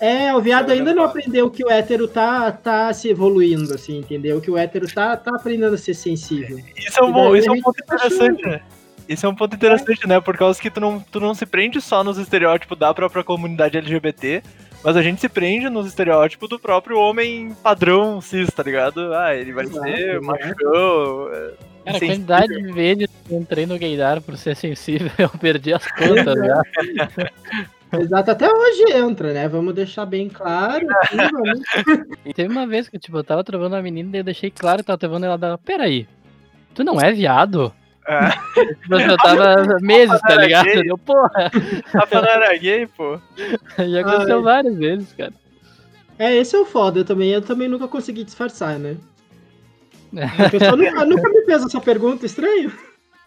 [0.00, 4.40] é, o viado ainda não aprendeu que o hétero tá, tá se evoluindo, assim, entendeu?
[4.40, 6.58] Que o hétero tá, tá aprendendo a ser sensível.
[6.74, 8.60] Isso é um, bom- isso é um ponto tá interessante, né?
[9.06, 10.18] Isso é um ponto interessante, né?
[10.18, 13.76] Por causa que tu não, tu não se prende só nos estereótipos da própria comunidade
[13.76, 14.42] LGBT,
[14.84, 19.12] mas a gente se prende nos estereótipos do próprio homem padrão cis, tá ligado?
[19.14, 21.28] Ah, ele vai Exato, ser machão.
[21.32, 21.52] é,
[21.84, 25.72] Cara, a quantidade de vezes que eu entrei no gaydar por ser sensível, eu perdi
[25.74, 26.62] as contas já.
[28.00, 29.46] Exato, até hoje entra, né?
[29.48, 30.84] Vamos deixar bem claro.
[31.02, 31.60] aqui, vamos-
[32.34, 34.86] Teve uma vez que, tipo, eu tava travando a menina e eu deixei claro que
[34.86, 35.56] tava travando ela dela.
[35.58, 36.08] Peraí,
[36.74, 37.72] tu não é viado?
[38.06, 38.30] É.
[38.74, 40.64] Tipo, eu tava meses, tá ligado?
[40.64, 40.82] gay.
[40.86, 41.50] Eu, porra,
[41.92, 43.18] Rafa não era gay, pô.
[43.78, 44.42] já aconteceu Ai.
[44.42, 45.32] várias vezes, cara.
[46.18, 47.00] É, esse é o foda.
[47.00, 48.96] Eu também, eu também nunca consegui disfarçar, né?
[50.38, 52.72] A pessoa nunca, nunca me fez essa pergunta, estranho.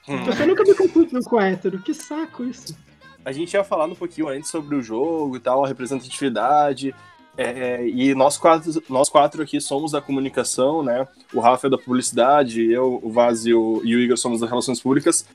[0.07, 1.79] A pessoa nunca me confundiu com hétero.
[1.79, 2.77] Que saco isso.
[3.25, 6.95] A gente ia falando um pouquinho antes sobre o jogo e tal, a representatividade.
[7.37, 11.07] É, e nós quatro, nós quatro aqui somos da comunicação, né?
[11.31, 14.49] O Rafa é da publicidade, eu, o Vaz e o, e o Igor somos das
[14.49, 15.25] relações públicas.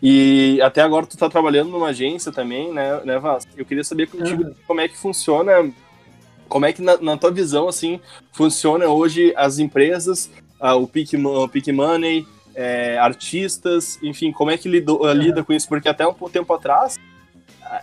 [0.00, 3.44] E até agora tu tá trabalhando numa agência também, né, né Vaz?
[3.56, 4.54] Eu queria saber contigo Uhum.
[4.68, 5.72] como é que funciona,
[6.48, 7.98] como é que na, na tua visão, assim,
[8.32, 14.56] funciona hoje as empresas, ah, o Pick, o Pick Money, é, artistas, enfim, como é
[14.56, 15.68] que lido, lida com isso?
[15.68, 16.96] Porque até um tempo atrás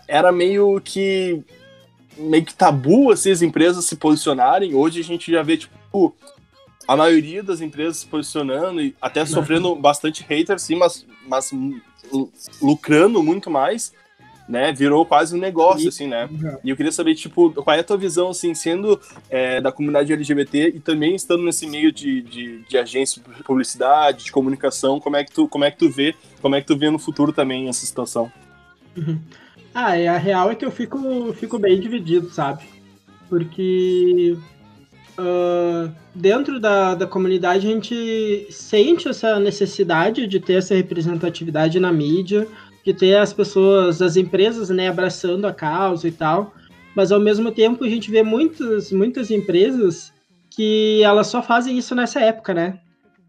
[0.07, 1.43] era meio que
[2.17, 4.73] meio que tabu assim, as empresas se posicionarem.
[4.73, 6.15] Hoje a gente já vê tipo
[6.87, 11.51] a maioria das empresas se posicionando e até sofrendo bastante hater, sim, mas, mas
[12.11, 13.91] lu- lucrando muito mais.
[14.47, 14.71] né?
[14.71, 16.29] Virou quase um negócio, assim, né?
[16.31, 16.57] Uhum.
[16.63, 20.13] E eu queria saber, tipo, qual é a tua visão, assim, sendo é, da comunidade
[20.13, 25.15] LGBT e também estando nesse meio de, de, de agência de publicidade, de comunicação, como
[25.15, 27.33] é que tu, como é que tu vê, como é que tu vê no futuro
[27.33, 28.31] também essa situação?
[29.77, 32.63] Ah, e a real é que eu fico, fico bem dividido, sabe?
[33.27, 34.37] Porque
[35.17, 41.91] ah, dentro da, da comunidade a gente sente essa necessidade de ter essa representatividade na
[41.91, 42.47] mídia,
[42.85, 46.53] de ter as pessoas, as empresas, né, abraçando a causa e tal.
[46.95, 50.13] Mas ao mesmo tempo a gente vê muitas, muitas empresas
[50.49, 52.79] que elas só fazem isso nessa época, né?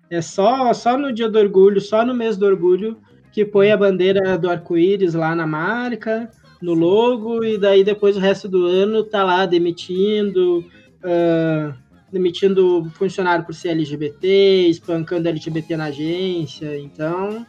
[0.09, 2.97] É só, só no dia do orgulho, só no mês do orgulho,
[3.33, 8.21] que põe a bandeira do arco-íris lá na marca, no logo, e daí depois o
[8.21, 10.65] resto do ano tá lá demitindo,
[11.03, 11.75] ah,
[12.11, 17.47] demitindo funcionário por ser LGBT, espancando LGBT na agência, então,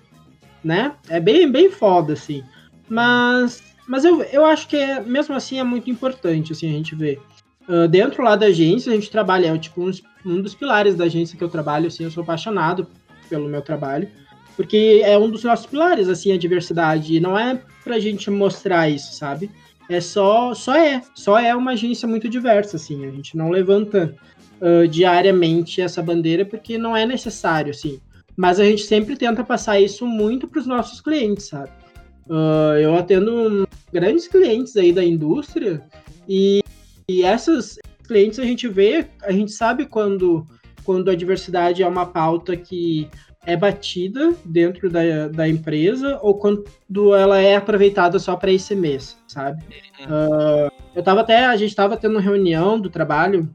[0.64, 0.94] né?
[1.10, 2.44] É bem, bem foda, assim.
[2.90, 6.96] Mas, mas eu, eu acho que é, mesmo assim é muito importante, assim, a gente
[6.96, 7.20] ver.
[7.68, 9.92] Ah, dentro lá da agência, a gente trabalha, é tipo um,
[10.26, 12.88] um dos pilares da agência que eu trabalho, assim, eu sou apaixonado
[13.30, 14.10] pelo meu trabalho,
[14.58, 19.14] porque é um dos nossos pilares, assim, a diversidade, não é pra gente mostrar isso,
[19.14, 19.50] sabe?
[19.88, 24.14] É só, só é, só é uma agência muito diversa, assim, a gente não levanta
[24.60, 28.02] ah, diariamente essa bandeira porque não é necessário, assim,
[28.36, 31.70] mas a gente sempre tenta passar isso muito pros nossos clientes, sabe?
[32.28, 35.82] Ah, eu atendo grandes clientes aí da indústria
[36.28, 36.64] e,
[37.08, 40.46] e essas clientes a gente vê, a gente sabe quando,
[40.84, 43.08] quando a diversidade é uma pauta que
[43.48, 46.66] é batida dentro da, da empresa ou quando
[47.16, 49.64] ela é aproveitada só para esse mês, sabe?
[50.02, 53.50] Ah, eu tava até, a gente tava tendo reunião do trabalho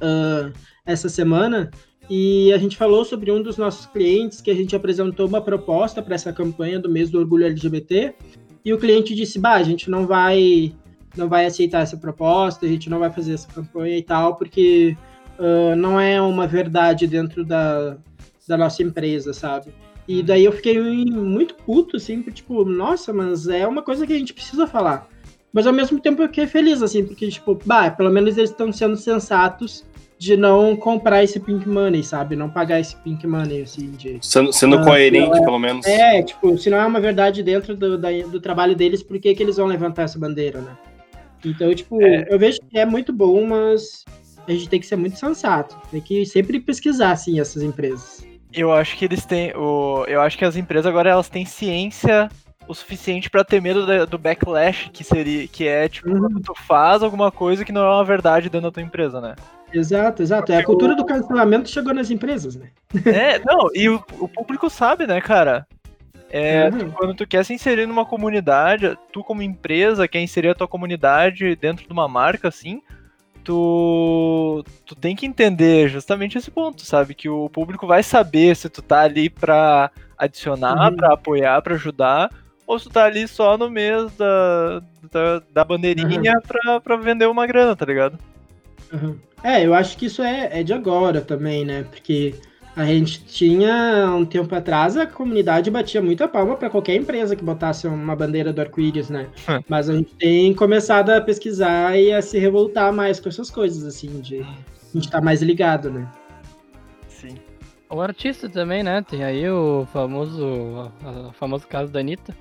[0.00, 0.50] ah,
[0.86, 1.70] essa semana
[2.08, 6.00] e a gente falou sobre um dos nossos clientes que a gente apresentou uma proposta
[6.00, 8.14] para essa campanha do mês do orgulho LGBT
[8.64, 10.74] e o cliente disse: "Bah, a gente não vai
[11.14, 14.96] não vai aceitar essa proposta, a gente não vai fazer essa campanha e tal, porque
[15.38, 17.98] ah, não é uma verdade dentro da,
[18.52, 19.72] da nossa empresa, sabe?
[20.06, 24.12] E daí eu fiquei muito puto, assim, porque, tipo, nossa, mas é uma coisa que
[24.12, 25.08] a gente precisa falar.
[25.52, 28.70] Mas ao mesmo tempo eu fiquei feliz, assim, porque, tipo, bah, pelo menos eles estão
[28.72, 29.84] sendo sensatos
[30.18, 32.36] de não comprar esse pink money, sabe?
[32.36, 34.18] Não pagar esse pink money, assim, de...
[34.20, 35.44] Sendo, sendo Ah, coerente, é.
[35.44, 35.86] pelo menos.
[35.86, 39.34] É, tipo, se não é uma verdade dentro do, da- do trabalho deles, por que,
[39.34, 40.76] que eles vão levantar essa bandeira, né?
[41.44, 44.04] Então, tipo, eu vejo que é muito bom, mas
[44.46, 45.76] a gente tem que ser muito sensato.
[45.90, 48.24] Tem que sempre pesquisar, assim, essas empresas.
[48.54, 49.52] Eu acho que eles têm.
[49.56, 52.28] O, eu acho que as empresas agora elas têm ciência
[52.68, 55.46] o suficiente pra ter medo da- do backlash que seria.
[55.48, 56.20] Que é, tipo, Uhum.
[56.20, 59.34] quando tu faz alguma coisa que não é uma verdade dentro da tua empresa, né?
[59.72, 60.52] Exato, exato.
[60.52, 62.68] É a cultura do cancelamento chegou nas empresas, né?
[63.06, 65.66] É, não, e o, o público sabe, né, cara?
[66.30, 66.78] É, Uhum.
[66.78, 70.68] tu- quando tu quer se inserir numa comunidade, tu como empresa quer inserir a tua
[70.68, 72.80] comunidade dentro de uma marca, assim,
[73.44, 77.14] tu, tu tem que entender justamente esse ponto, sabe?
[77.14, 80.96] Que o público vai saber se tu tá ali pra adicionar, Uhum.
[80.96, 82.30] pra apoiar, pra ajudar,
[82.66, 87.26] ou se tu tá ali só no mês da, da, da bandeirinha pra, pra vender
[87.26, 88.18] uma grana, tá ligado?
[88.92, 89.18] Uhum.
[89.42, 91.84] É, eu acho que isso é, é de agora também, né?
[91.90, 92.34] Porque
[92.74, 97.44] a gente tinha, um tempo atrás, a comunidade batia muita palma para qualquer empresa que
[97.44, 99.28] botasse uma bandeira do arco-íris, né?
[99.48, 99.62] Hum.
[99.68, 103.84] Mas a gente tem começado a pesquisar e a se revoltar mais com essas coisas,
[103.84, 106.08] assim, de a gente tá mais ligado, né?
[107.08, 107.36] Sim.
[107.90, 109.04] O artista também, né?
[109.08, 110.90] Tem aí o famoso,
[111.28, 112.34] o famoso caso da Anitta.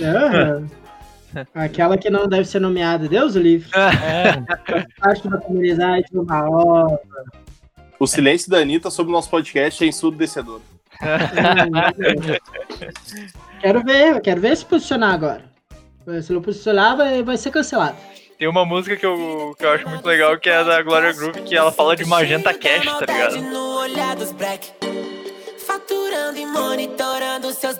[0.00, 0.66] Aham.
[1.54, 3.68] Aquela que não deve ser nomeada, Deus o livre.
[3.74, 4.40] É,
[5.00, 7.00] Parte da comunidade, uma hora.
[7.98, 10.60] O silêncio da Anitta sobre o nosso podcast é ensurdecedor.
[13.60, 15.44] quero ver, quero ver se posicionar agora.
[16.22, 17.96] Se não posicionar, vai, vai ser cancelado.
[18.38, 21.42] Tem uma música que eu, que eu acho muito legal que é da Gloria Groove,
[21.42, 23.38] que ela fala de Magenta Cash, tá ligado?
[25.66, 27.78] Faturando e monitorando seus.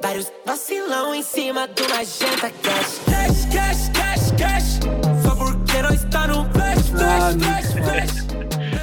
[0.00, 3.00] Vários vacilão em cima do magenta cash.
[3.06, 4.78] Cash, cash, cash, cash.
[5.22, 8.33] Só porque não está no flash, flash, flash, flash.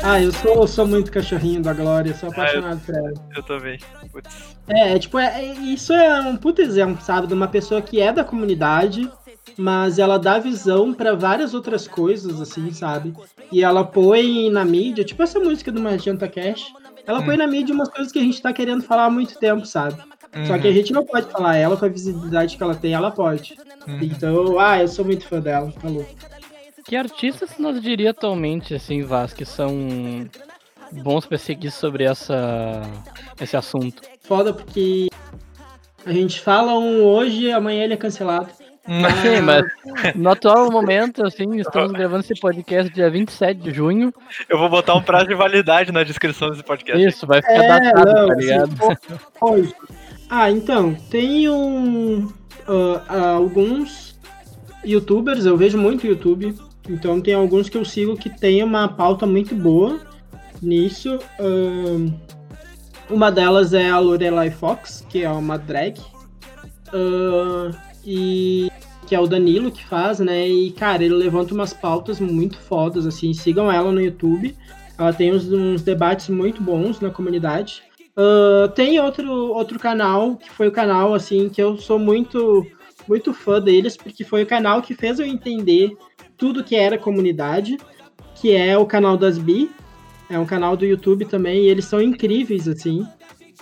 [0.03, 3.13] Ah, eu sou, eu sou muito cachorrinho da Glória, sou apaixonado por ela.
[3.35, 3.79] Eu também.
[4.11, 4.57] Putz.
[4.67, 7.27] É, é, tipo, é, é- isso é um puto exemplo, sabe?
[7.27, 9.09] De uma pessoa que é da comunidade,
[9.57, 13.13] mas ela dá visão pra várias outras coisas, assim, sabe?
[13.51, 16.73] E ela põe na mídia, tipo essa música do Magenta Cash,
[17.05, 19.65] ela põe na mídia umas coisas que a gente tá querendo falar há muito tempo,
[19.65, 19.97] sabe?
[20.47, 23.11] Só que a gente não pode falar, ela com a visibilidade que ela tem, ela
[23.11, 23.57] pode.
[24.01, 26.09] Então, ah, eu sou muito fã dela, tá louco.
[26.85, 30.29] Que artistas nós diria atualmente, assim, Vaz, que são
[30.91, 32.81] bons pra seguir sobre essa,
[33.39, 34.01] esse assunto?
[34.21, 35.07] Foda porque
[36.05, 38.49] a gente fala um hoje, amanhã ele é cancelado.
[38.83, 39.63] Sim, mas
[40.15, 44.11] no atual momento, assim, estamos gravando esse podcast dia 27 de junho.
[44.49, 47.05] Eu vou botar um prazo de validade na descrição desse podcast.
[47.05, 48.71] Isso, vai ficar É, datado, não, tá ligado?
[49.39, 49.75] Hoje.
[50.29, 52.31] Ah, então, tem um,
[53.07, 54.19] ah, alguns
[54.83, 56.55] youtubers, eu vejo muito YouTube,
[56.89, 59.99] então tem alguns que eu sigo que tem uma pauta muito boa
[60.61, 61.19] nisso.
[61.39, 62.11] Ahn,
[63.09, 65.99] uma delas é a Lorelai Fox, que é uma drag,
[66.93, 67.71] ahn,
[68.05, 68.71] e
[69.05, 70.47] que é o Danilo que faz, né?
[70.47, 74.55] E, cara, ele levanta umas pautas muito fodas, assim, sigam ela no YouTube.
[74.97, 77.83] Ela tem uns, uns debates muito bons na comunidade.
[78.15, 82.65] Ah, tem outro, outro canal, que foi o canal, assim, que eu sou muito,
[83.07, 85.95] muito fã deles, porque foi o canal que fez eu entender
[86.41, 87.77] tudo que era comunidade,
[88.33, 89.69] que é o canal das Bi.
[90.27, 93.05] É um canal do YouTube também, e eles são incríveis, assim.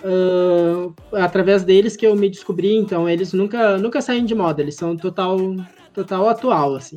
[0.02, 4.76] Ah, através deles que eu me descobri, então eles nunca, nunca saem de moda, eles
[4.76, 5.36] são total,
[5.92, 6.96] total atual, assim.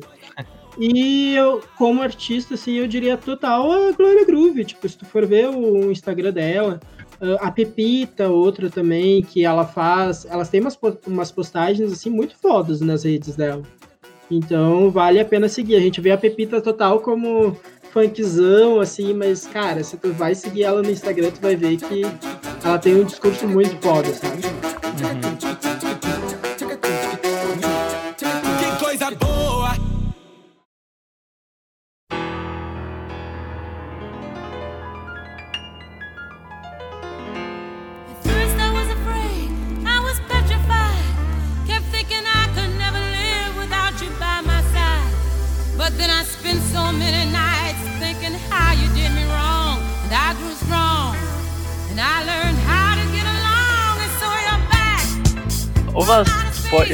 [0.78, 4.64] E eu, como artista, assim, eu diria total a Glória Groove.
[4.64, 6.80] Tipo, se tu for ver o Instagram dela,
[7.20, 10.24] ah, a Pepita, outra também, que ela faz.
[10.24, 13.62] Elas têm umas, umas postagens, assim, muito fodas nas redes dela.
[14.30, 15.76] Então, vale a pena seguir.
[15.76, 17.56] A gente vê a Pepita total como
[17.92, 22.02] funkzão, assim, mas, cara, se tu vai seguir ela no Instagram, tu vai ver que
[22.64, 24.42] ela tem um discurso muito foda, sabe?
[25.38, 25.43] Que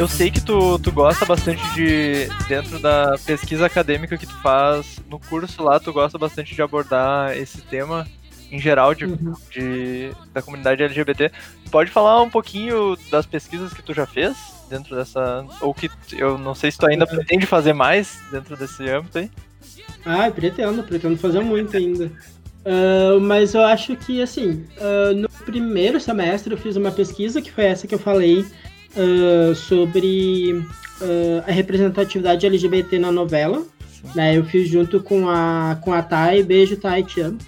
[0.00, 2.26] eu sei que tu, tu gosta bastante de.
[2.48, 7.36] Dentro da pesquisa acadêmica que tu faz no curso lá, tu gosta bastante de abordar
[7.36, 8.06] esse tema
[8.50, 9.34] em geral de, Uhum.
[9.50, 11.30] de- da comunidade LGBT.
[11.70, 14.36] Pode falar um pouquinho das pesquisas que tu já fez
[14.68, 15.44] dentro dessa.
[15.60, 19.30] Ou que eu não sei se tu ainda pretende fazer mais dentro desse âmbito aí.
[20.04, 22.10] Ah, pretendo, pretendo fazer muito ainda.
[22.64, 27.52] Ah, mas eu acho que, assim, ah, no primeiro semestre eu fiz uma pesquisa, que
[27.52, 28.44] foi essa que eu falei,
[28.96, 30.64] ah, sobre
[31.00, 33.62] ah, a representatividade LGBT na novela.
[34.14, 34.37] Né?
[34.37, 37.38] Eu fiz junto com a, com a Thay, beijo Thay, te amo.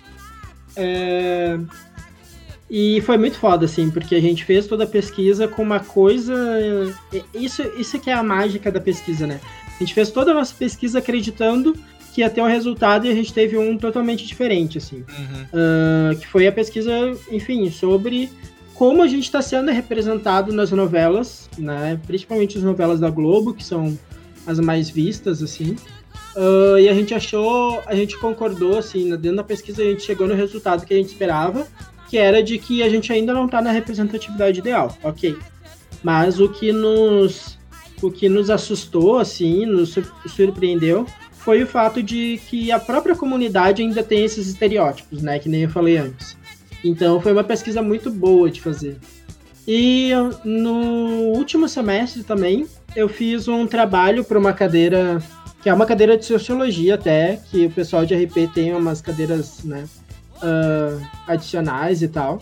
[0.77, 1.59] É,
[2.71, 6.35] E foi muito foda, assim, porque a gente fez toda a pesquisa com uma coisa.
[7.35, 9.41] Isso, isso que é a mágica da pesquisa, né?
[9.77, 11.77] A gente fez toda a nossa pesquisa acreditando
[12.15, 15.05] que ia ter um resultado e a gente teve um totalmente diferente, assim.
[15.53, 16.93] Ah, que foi a pesquisa,
[17.31, 18.31] enfim, sobre
[18.75, 22.01] como a gente está sendo representado nas novelas, né?
[22.07, 23.97] Principalmente as novelas da Globo, que são
[24.47, 25.77] as mais vistas, assim.
[26.37, 30.27] Ah, e a gente achou, a gente concordou, assim, dentro da pesquisa a gente chegou
[30.27, 31.67] no resultado que a gente esperava,
[32.09, 35.37] que era de que a gente ainda não está na representatividade ideal, ok.
[36.03, 37.59] Mas o que nos,
[38.03, 43.15] o que nos assustou, assim, nos sur- surpreendeu, foi o fato de que a própria
[43.15, 45.39] comunidade ainda tem esses estereótipos, né?
[45.39, 46.37] Que nem eu falei antes.
[46.85, 48.99] Então foi uma pesquisa muito boa de fazer.
[49.67, 50.11] E
[50.45, 52.67] no último semestre também
[52.97, 55.23] eu fiz um trabalho para uma cadeira
[55.63, 59.63] que é uma cadeira de sociologia até, que o pessoal de RP tem umas cadeiras,
[59.63, 59.85] né,
[60.43, 60.99] ah,
[61.29, 62.41] adicionais e tal,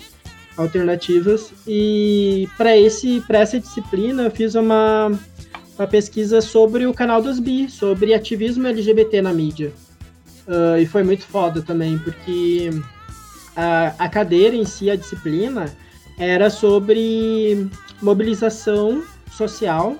[0.57, 1.53] alternativas.
[1.67, 5.13] E para esse para essa disciplina eu fiz uma
[5.79, 9.73] uma pesquisa sobre o canal dos bi, sobre ativismo LGBT na mídia.
[10.49, 12.71] Ah, e foi muito foda também, porque
[13.61, 15.75] a, a cadeira em si, a disciplina,
[16.19, 17.69] era sobre
[18.01, 19.97] mobilização social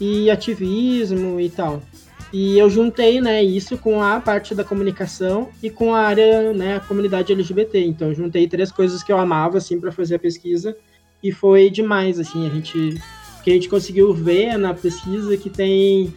[0.00, 1.82] e ativismo e tal.
[2.32, 6.76] E eu juntei, né, isso com a parte da comunicação e com a área, né,
[6.76, 7.84] a comunidade LGBT.
[7.84, 10.76] Então juntei três coisas que eu amava assim para fazer a pesquisa
[11.22, 13.00] e foi demais assim, a gente
[13.44, 16.14] que a gente conseguiu ver na pesquisa que tem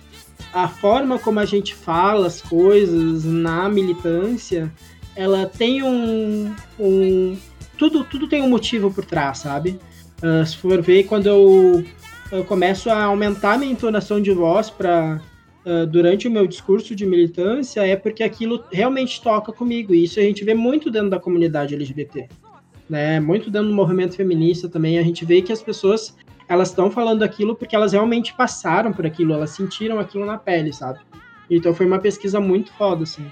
[0.53, 4.71] a forma como a gente fala as coisas na militância,
[5.15, 7.37] ela tem um, um
[7.77, 9.79] tudo tudo tem um motivo por trás, sabe?
[10.21, 11.85] Ah, se for ver quando eu,
[12.31, 15.21] eu começo a aumentar minha entonação de voz para
[15.89, 20.21] durante o meu discurso de militância é porque aquilo realmente toca comigo e isso a
[20.21, 22.29] gente vê muito dentro da comunidade LGBT,
[22.87, 23.19] né?
[23.19, 26.15] Muito dentro do movimento feminista também a gente vê que as pessoas
[26.47, 30.71] elas estão falando aquilo porque elas realmente passaram por aquilo, elas sentiram aquilo na pele,
[30.71, 30.99] sabe?
[31.49, 33.25] Então foi uma pesquisa muito foda, assim.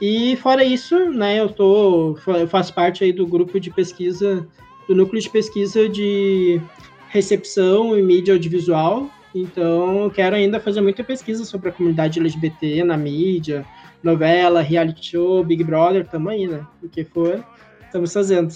[0.00, 4.46] E fora isso, né, eu tô, eu faço parte aí do grupo de pesquisa,
[4.88, 6.60] do núcleo de pesquisa de
[7.08, 12.82] recepção e mídia audiovisual Então, eu quero ainda fazer muita pesquisa sobre a comunidade LGBT
[12.84, 13.64] na mídia,
[14.02, 16.66] novela, reality show, Big Brother, tamo aí, né?
[16.82, 17.44] O que for,
[17.84, 18.54] estamos fazendo.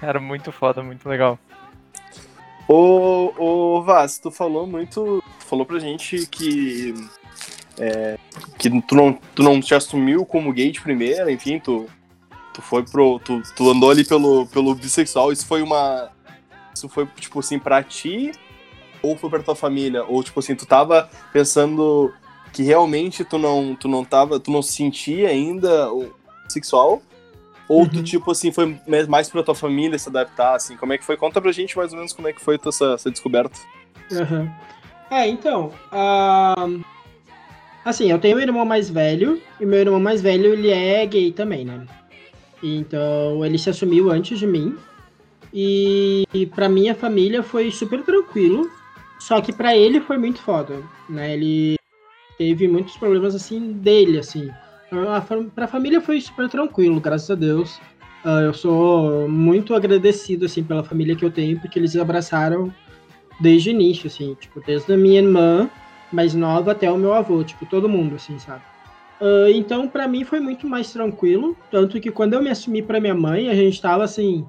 [0.00, 1.38] Era muito foda, muito legal.
[2.68, 5.22] Ô, ô Vaz, tu falou muito.
[5.40, 6.94] Tu falou pra gente que.
[7.80, 8.18] É,
[8.58, 11.86] que tu não, tu não te assumiu como gay de primeira, enfim, tu,
[12.54, 13.18] tu foi pro.
[13.20, 15.32] Tu, tu andou ali pelo, pelo bissexual.
[15.32, 16.10] Isso foi uma.
[16.74, 18.32] Isso foi, tipo assim, pra ti?
[19.02, 20.04] Ou foi pra tua família?
[20.04, 22.12] Ou, tipo assim, tu tava pensando
[22.52, 24.40] que realmente tu não, tu não tava.
[24.40, 26.12] Tu não se sentia ainda o
[26.48, 27.00] sexual?
[27.68, 28.02] Ou tu, Uhum.
[28.02, 30.74] tipo assim, foi mais pra tua família se adaptar, assim?
[30.76, 31.16] Como é que foi?
[31.18, 33.58] Conta pra gente mais ou menos como é que foi essa, essa descoberta.
[34.10, 34.50] Aham.
[35.10, 36.66] É, então, ah,
[37.84, 41.32] assim, eu tenho um irmão mais velho, e meu irmão mais velho, ele é gay
[41.32, 41.86] também, né?
[42.62, 44.76] Então, ele se assumiu antes de mim,
[45.52, 48.68] e, e pra minha família foi super tranquilo,
[49.18, 51.34] só que pra ele foi muito foda, né?
[51.34, 51.76] Ele
[52.36, 54.50] teve muitos problemas, assim, dele, assim.
[55.10, 57.80] A fam- Pra família foi super tranquilo, graças a Deus.
[58.24, 62.72] Ah, eu sou muito agradecido, assim, pela família que eu tenho, porque eles abraçaram
[63.40, 65.70] desde o início, assim, tipo, desde a minha irmã
[66.12, 68.62] mais nova até o meu avô, tipo, todo mundo, assim, sabe?
[69.20, 73.00] Ah, então, pra mim foi muito mais tranquilo, tanto que quando eu me assumi pra
[73.00, 74.46] minha mãe, a gente tava, assim,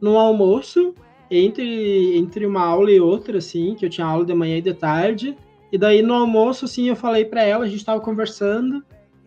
[0.00, 0.94] num almoço,
[1.30, 4.74] entre, entre uma aula e outra, assim, que eu tinha aula de manhã e de
[4.74, 5.36] tarde,
[5.70, 8.84] e daí no almoço, assim, eu falei pra ela, a gente tava conversando,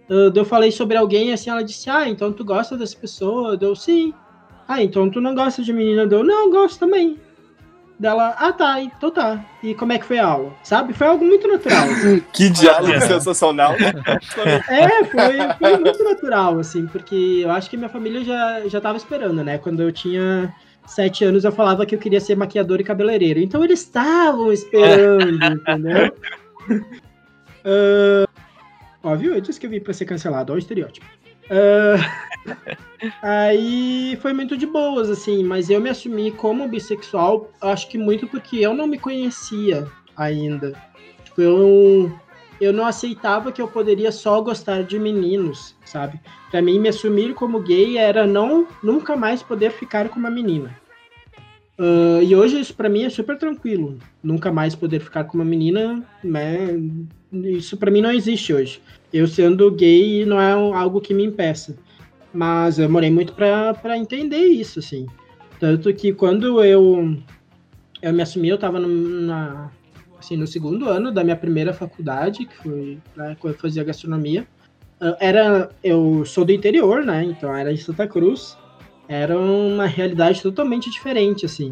[0.08, 3.58] daí eu falei sobre alguém, assim, ela disse, ah, então tu gosta dessa pessoa?
[3.58, 4.14] Deu, sim.
[4.68, 6.06] Ah, então tu não gosta de menina?
[6.06, 7.18] Deu, não, gosto também.
[7.98, 9.44] Dela, ah tá, então tá.
[9.64, 10.54] E como é que foi a aula?
[10.64, 10.94] Sabe?
[10.94, 11.84] Foi algo muito natural.
[11.86, 12.20] assim.
[12.34, 13.74] Que diálogo sensacional.
[13.74, 18.98] É, foi, foi muito natural, assim, porque eu acho que minha família já, já tava
[18.98, 19.58] esperando, né?
[19.58, 20.54] Quando eu tinha
[20.86, 23.40] sete anos, eu falava que eu queria ser maquiador e cabeleireiro.
[23.40, 26.14] Então eles estavam esperando, entendeu?
[27.68, 28.30] Ah,
[29.02, 29.34] ó, viu?
[29.34, 31.04] Eu disse que eu vim pra ser cancelado, ó o estereótipo.
[31.50, 31.96] Ah,
[33.22, 38.28] aí foi muito de boas, assim, mas eu me assumi como bissexual, acho que muito
[38.28, 40.74] porque eu não me conhecia ainda.
[41.24, 42.20] Tipo, eu,
[42.60, 46.20] eu não aceitava que eu poderia só gostar de meninos, sabe?
[46.50, 50.76] Pra mim, me assumir como gay era não nunca mais poder ficar com uma menina.
[51.78, 53.98] Ah, e hoje isso pra mim é super tranquilo.
[54.24, 56.80] Nunca mais poder ficar com uma menina, né?
[57.32, 58.82] Isso pra mim não existe hoje.
[59.12, 61.76] Eu sendo gay não é algo que me impeça.
[62.34, 65.06] Mas eu morei muito pra entender isso, assim.
[65.60, 67.18] Tanto que quando eu,
[68.02, 68.90] eu me assumi, eu tava no,
[69.22, 69.72] na,
[70.20, 74.46] assim, no segundo ano da minha primeira faculdade, que foi né, quando eu fazia gastronomia.
[75.00, 77.24] Ah, Era, eu sou do interior, né?
[77.24, 78.58] Então era em Santa Cruz.
[79.08, 81.72] Era uma realidade totalmente diferente, assim.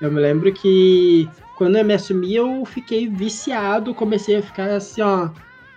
[0.00, 5.00] Eu me lembro que quando eu me assumi, eu fiquei viciado, comecei a ficar assim,
[5.00, 5.30] ó.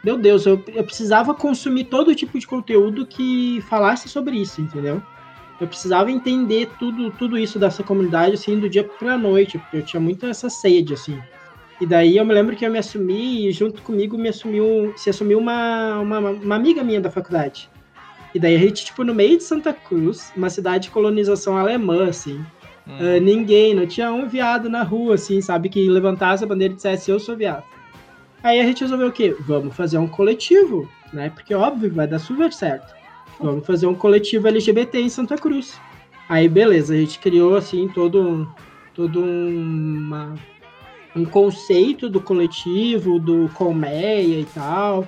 [0.04, 5.02] Meu Deus, eu, eu precisava consumir todo tipo de conteúdo que falasse sobre isso, entendeu?
[5.60, 9.84] Eu precisava entender tudo, tudo isso dessa comunidade, assim, do dia pra noite, porque eu
[9.84, 11.20] tinha muito essa sede, assim.
[11.82, 15.10] E daí eu me lembro que eu me assumi e junto comigo me assumiu, se
[15.10, 17.70] assumiu uma, uma, uma amiga minha da faculdade.
[18.34, 22.10] E daí a gente, tipo, no meio de Santa Cruz, uma cidade de colonização alemã,
[22.10, 22.44] assim.
[22.88, 22.98] Hum.
[23.00, 25.70] Ah, ninguém, não tinha um viado na rua, assim, sabe?
[25.70, 27.64] Que levantasse a bandeira e dissesse, eu sou viado.
[28.44, 29.36] Aí a gente resolveu o quê?
[29.42, 31.30] Vamos fazer um coletivo, né?
[31.30, 32.94] Porque, óbvio, vai dar super certo.
[33.40, 35.80] Vamos fazer um coletivo LGBT em Santa Cruz.
[36.28, 38.48] Aí, beleza, a gente criou, assim, todo,
[38.94, 40.36] todo uma,
[41.16, 45.08] um conceito do coletivo, do colmeia e tal.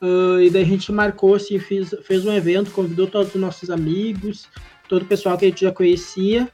[0.00, 3.70] Ah, e daí a gente marcou, assim, fez, fez um evento, convidou todos os nossos
[3.70, 4.48] amigos,
[4.88, 6.48] todo o pessoal que a gente já conhecia,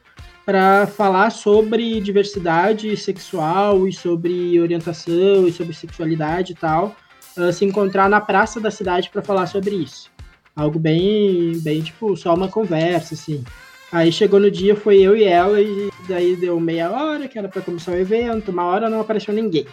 [0.44, 6.94] para falar sobre diversidade sexual e sobre orientação e sobre sexualidade e tal,
[7.36, 10.10] ah, se encontrar na praça da cidade para falar sobre isso.
[10.56, 13.44] Algo bem, bem tipo, só uma conversa, assim.
[13.90, 17.48] Aí chegou no dia, foi eu e ela, e daí deu meia hora, que era
[17.48, 19.66] para começar o evento, uma hora não apareceu ninguém.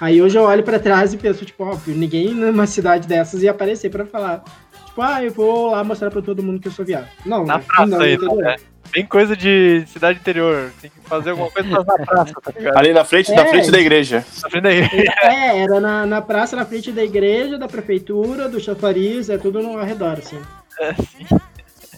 [0.00, 3.50] Aí hoje eu olho para trás e penso, tipo, óbvio, ninguém numa cidade dessas ia
[3.50, 4.44] aparecer para falar.
[4.86, 7.08] Tipo, ah, eu vou lá mostrar para todo mundo que eu sou viado.
[7.24, 7.64] Não, Na né?
[7.66, 8.56] praça não, aí, né?
[8.92, 10.70] Bem coisa de cidade interior.
[10.80, 12.76] Tem que fazer alguma coisa na praça, tá ligado?
[12.78, 13.34] Ali na frente, É.
[13.34, 14.24] na frente da igreja.
[14.40, 14.80] Tá vendo aí?
[15.22, 19.60] É, era na, na praça, na frente da igreja, da prefeitura, do chafariz, é tudo
[19.60, 20.40] no arredor, assim.
[20.80, 21.26] É, sim.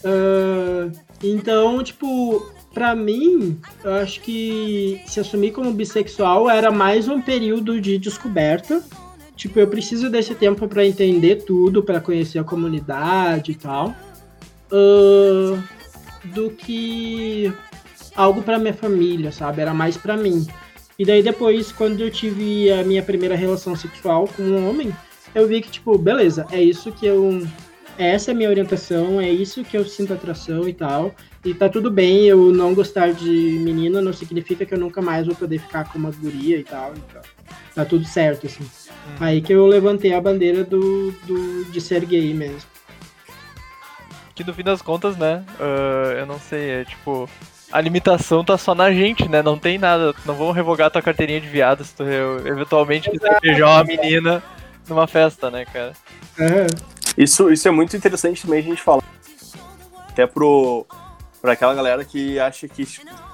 [0.03, 0.89] Ah,
[1.23, 7.81] então, tipo, pra mim, eu acho que se assumir como bissexual era mais um período
[7.81, 8.81] de descoberta.
[9.35, 13.93] Tipo, eu preciso desse tempo pra entender tudo, pra conhecer a comunidade e tal.
[14.71, 15.61] Ah,
[16.23, 17.51] do que
[18.15, 19.61] algo pra minha família, sabe?
[19.61, 20.47] Era mais pra mim.
[20.97, 24.95] E daí depois, quando eu tive a minha primeira relação sexual com um homem,
[25.35, 27.45] eu vi que, tipo, beleza, é isso que eu.
[27.99, 31.13] Essa é a minha orientação, é isso que eu sinto atração e tal.
[31.43, 35.27] E tá tudo bem eu não gostar de menina, não significa que eu nunca mais
[35.27, 36.93] vou poder ficar com uma guria e tal.
[36.93, 37.21] Então,
[37.75, 38.65] tá tudo certo, assim.
[39.19, 42.61] Aí que eu levantei a bandeira do, do, de ser gay mesmo.
[44.33, 45.43] Que no fim das contas, né?
[45.59, 47.29] ah, eu não sei, é tipo.
[47.69, 49.43] A limitação tá só na gente, né?
[49.43, 50.15] Não tem nada.
[50.25, 52.03] Não vão revogar tua carteirinha de viado se tu
[52.45, 54.41] eventualmente quiser beijar uma menina
[54.87, 55.91] numa festa, né, cara?
[56.39, 56.98] Aham.
[57.21, 59.03] Isso, isso é muito interessante também a gente falar.
[60.07, 60.85] Até pro,
[61.41, 62.85] pra aquela galera que acha que,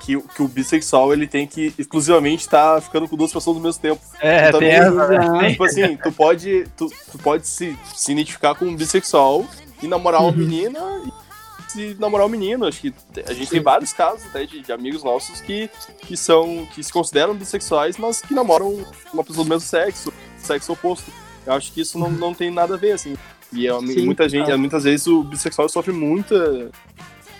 [0.01, 3.61] que, o- que o bissexual ele tem que exclusivamente estar ficando com duas pessoas ao
[3.61, 4.01] mesmo tempo.
[4.19, 5.49] É, Tu tem também- né?
[5.53, 9.45] Tipo assim, tu pode, tu, tu pode se, se identificar com um bissexual
[9.83, 10.37] e namorar uma Uhum.
[10.37, 12.65] menina e se namorar um menino.
[12.65, 12.93] Acho que
[13.27, 15.69] a gente tem vários casos até de, de amigos nossos que,
[15.99, 16.67] que são.
[16.73, 18.83] que se consideram bissexuais, mas que namoram
[19.13, 21.11] uma pessoa do mesmo sexo, sexo oposto.
[21.45, 23.15] Eu acho que isso não, não tem nada a ver, assim.
[23.55, 24.57] E é, Sim, muita gente, total.
[24.59, 26.69] muitas vezes o bissexual sofre muita,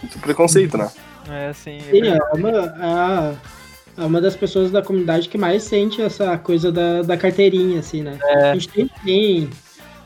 [0.02, 0.90] muito preconceito, né?
[1.30, 1.80] É, assim.
[1.92, 3.34] Sim, é uma, a-
[3.98, 8.02] é uma das pessoas da comunidade que mais sente essa coisa da, da carteirinha, assim,
[8.02, 8.20] né?
[8.52, 9.50] A gente tem, tem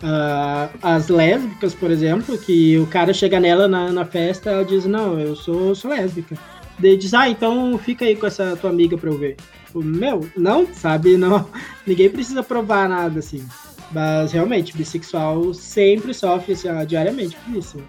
[0.01, 4.86] ah, as lésbicas, por exemplo, que o cara chega nela na, na festa ela diz,
[4.86, 6.38] não, eu sou, sou lésbica.
[6.78, 9.36] Daí diz, ah, então fica aí com essa tua amiga pra eu ver.
[9.66, 11.18] Tipo, Meu, não, sabe?
[11.18, 11.49] Não,
[11.86, 13.45] ninguém precisa provar nada, assim.
[13.92, 17.84] Mas realmente, bissexual sempre sofre assim, ó, diariamente por isso.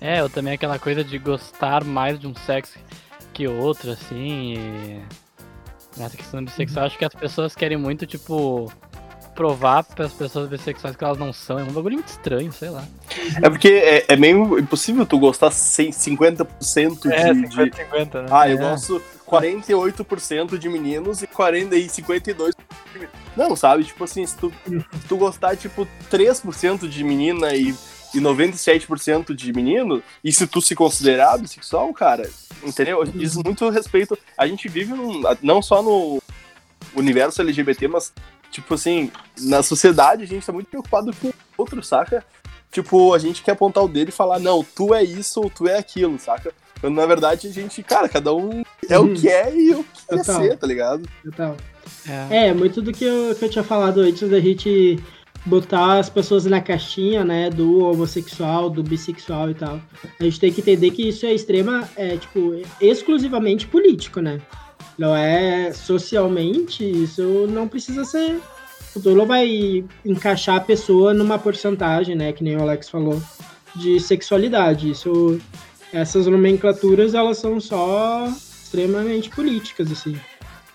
[0.00, 2.78] É, eu também aquela coisa de gostar mais de um sexo
[3.32, 4.54] que outro, assim.
[4.54, 5.00] E...
[5.96, 8.72] Nessa questão bissexual, acho que as pessoas querem muito, tipo,
[9.34, 11.58] provar para as pessoas bissexuais que elas não são.
[11.58, 12.84] É um bagulho muito estranho, sei lá.
[13.42, 18.28] É porque é, é meio impossível tu gostar 100, 50% de, É, de, 50-50, né?
[18.30, 18.60] Ah, eu É.
[18.60, 19.02] gosto
[19.32, 22.54] 48% de meninos e 40 e 52%
[22.92, 23.14] de meninos.
[23.34, 23.84] Não, sabe?
[23.84, 27.70] Tipo assim, se tu, se tu gostar, tipo, 3% de menina e,
[28.14, 32.30] e 97% de menino, e se tu se considerar bissexual, cara,
[32.62, 33.02] entendeu?
[33.04, 34.18] Diz muito respeito.
[34.36, 36.22] A gente vive num, não só no
[36.94, 38.12] universo LGBT, mas,
[38.50, 39.10] tipo assim,
[39.40, 42.22] na sociedade a gente tá muito preocupado com o outro, saca?
[42.70, 45.66] Tipo, a gente quer apontar o dedo e falar, não, tu é isso ou tu
[45.66, 46.52] é aquilo, saca?
[46.82, 49.14] Quando na verdade a gente, cara, cada um é o Uhum.
[49.14, 50.42] que é e o que quer Total.
[50.42, 51.08] ser, tá ligado?
[51.24, 51.56] Total.
[52.30, 52.48] É.
[52.48, 54.98] É, muito do que eu, que eu tinha falado antes da gente
[55.46, 59.80] botar as pessoas na caixinha, né, do homossexual, do bissexual e tal.
[60.20, 64.40] A gente tem que entender que isso é extrema, é, tipo, exclusivamente político, né?
[64.98, 68.40] Não é socialmente, isso não precisa ser.
[69.00, 73.20] Tu não vai encaixar a pessoa numa porcentagem, né, que nem o Alex falou,
[73.74, 74.90] de sexualidade.
[74.90, 75.40] Isso,
[75.92, 80.18] essas nomenclaturas, elas são só extremamente políticas, assim.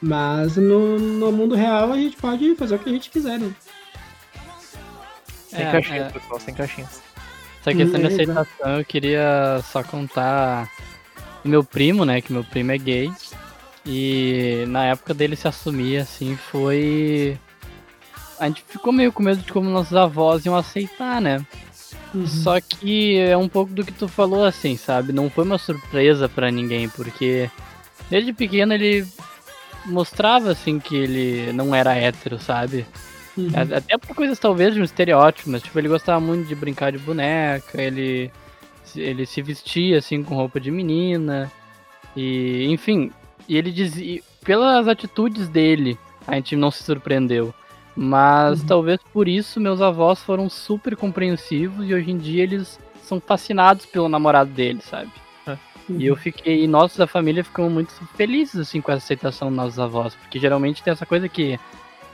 [0.01, 3.51] Mas no, no mundo real a gente pode fazer o que a gente quiser, né?
[5.47, 6.09] Sem É, caixinhas, é.
[6.09, 7.01] pessoal, sem caixinhas.
[7.61, 8.31] Essa questão de Hum, exato.
[8.31, 10.69] aceitação, eu queria só contar
[11.43, 12.21] meu primo, né?
[12.21, 13.11] Que meu primo é gay.
[13.85, 17.39] E na época dele se assumir, assim, foi.
[18.39, 21.43] A gente ficou meio com medo de como nossos avós iam aceitar, né?
[22.13, 22.25] Uhum.
[22.25, 25.11] Só que é um pouco do que tu falou, assim, sabe?
[25.13, 27.49] Não foi uma surpresa pra ninguém, porque
[28.09, 29.05] desde pequeno ele
[29.85, 32.85] mostrava, assim, que ele não era hétero, sabe?
[33.37, 33.49] Uhum.
[33.75, 36.97] Até por coisas talvez de um estereótipo, mas tipo, ele gostava muito de brincar de
[36.97, 38.31] boneca, ele,
[38.83, 41.51] se- ele se vestia assim com roupa de menina.
[42.15, 43.11] E, enfim,
[43.47, 44.21] e ele dizia.
[44.43, 47.53] Pelas atitudes dele, a gente não se surpreendeu.
[47.99, 48.67] Mas Uhum.
[48.67, 53.87] talvez por isso meus avós foram super compreensivos e hoje em dia eles são fascinados
[53.87, 55.11] pelo namorado dele, sabe?
[55.47, 55.55] Uhum.
[55.97, 59.57] E eu fiquei, e nós da família ficamos muito felizes assim com essa aceitação dos
[59.57, 61.57] nossos avós, porque geralmente tem essa coisa que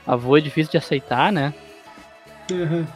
[0.06, 1.52] avô é difícil de aceitar, né?
[2.50, 2.86] Uhum.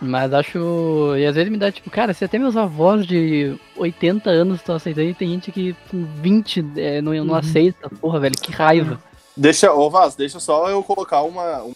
[0.00, 1.14] Mas acho.
[1.16, 4.74] E às vezes me dá tipo, cara, se até meus avós de 80 anos estão
[4.74, 7.34] aceitando, e tem gente que com 20 é, não, não Uhum.
[7.38, 9.00] aceita, porra, velho, que raiva.
[9.36, 11.74] Deixa, ô Vaz, deixa só eu colocar uma, um,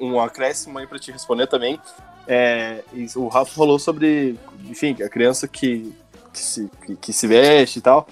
[0.00, 1.78] um acréscimo aí pra te responder também.
[2.26, 2.82] É,
[3.16, 4.38] o Rafa falou sobre,
[4.68, 5.92] enfim, a criança que,
[6.32, 8.06] que, se, que, que se veste e tal,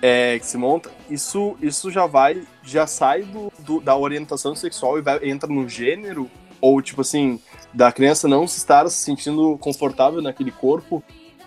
[0.00, 0.90] é, que se monta.
[1.10, 5.68] Isso, isso já vai, já sai do, do- da orientação sexual e vai, entra no
[5.68, 7.40] gênero, ou tipo assim,
[7.72, 11.02] da criança não se estar se sentindo confortável naquele corpo,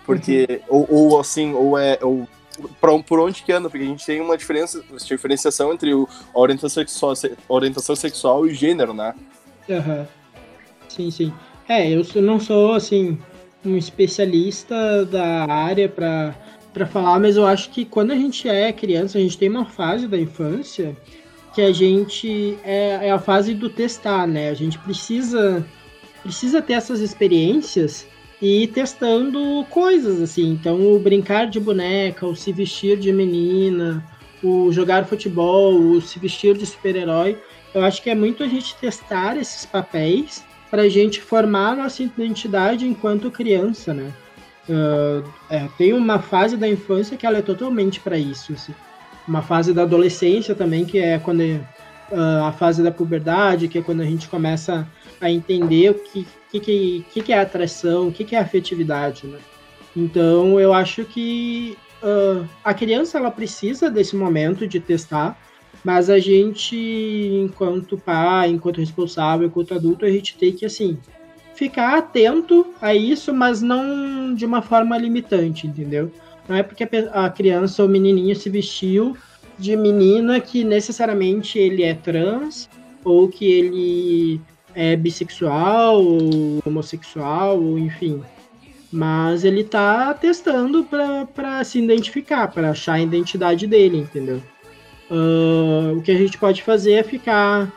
[0.06, 1.98] porque, ou, ou assim, ou é.
[2.02, 2.28] Ou,
[3.04, 6.68] por onde que anda, porque a gente tem uma diferença, diferenciação entre o, a orientação
[6.70, 9.12] sexual, se- orientação sexual e gênero, né?
[9.70, 10.06] Aham.
[10.88, 11.32] Sim, sim.
[11.68, 13.18] É, eu não sou, assim,
[13.64, 16.34] um especialista da área pra,
[16.72, 19.64] pra falar, mas eu acho que quando a gente é criança, a gente tem uma
[19.64, 20.96] fase da infância
[21.54, 24.50] que a gente é, é a fase do testar, né?
[24.50, 25.64] A gente precisa
[26.22, 28.06] precisa ter essas experiências
[28.40, 30.52] e ir testando coisas assim.
[30.52, 34.02] Então, o brincar de boneca, o se vestir de menina,
[34.42, 37.38] o jogar futebol, o se vestir de super-herói,
[37.74, 41.76] eu acho que é muito a gente testar esses papéis para a gente formar a
[41.76, 44.12] nossa identidade enquanto criança, né?
[44.68, 48.52] Uh, é, tem uma fase da infância que ela é totalmente para isso.
[48.52, 48.74] Assim.
[49.28, 53.82] Uma fase da adolescência também, que é quando uh, a fase da puberdade, que é
[53.82, 54.86] quando a gente começa
[55.20, 59.26] a entender o que, que, que, que é atração, o que, que é afetividade.
[59.26, 59.38] Né?
[59.96, 65.38] Então, eu acho que uh, a criança ela precisa desse momento de testar,
[65.84, 70.96] mas a gente, enquanto pai, enquanto responsável, enquanto adulto, a gente tem que, assim,
[71.54, 76.10] ficar atento a isso, mas não de uma forma limitante, entendeu?
[76.48, 79.14] Não é porque a criança ou menininho se vestiu
[79.58, 82.68] de menina que necessariamente ele é trans
[83.04, 84.40] ou que ele
[84.74, 88.22] é bissexual ou homossexual, ou enfim.
[88.90, 90.84] Mas ele tá testando
[91.34, 94.42] para se identificar, para achar a identidade dele, entendeu?
[95.10, 97.72] Uh, o que a gente pode fazer é ficar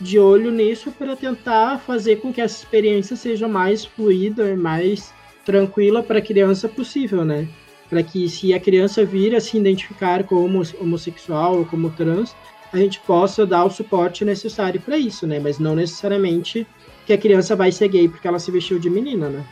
[0.00, 5.12] de olho nisso para tentar fazer com que essa experiência seja mais fluida e mais
[5.44, 7.46] tranquila para a criança possível, né?
[7.88, 12.34] Para que se a criança vir a se identificar como homossexual ou como trans,
[12.72, 15.38] a gente possa dar o suporte necessário para isso, né?
[15.38, 16.66] Mas não necessariamente
[17.04, 19.44] que a criança vai ser gay porque ela se vestiu de menina, né?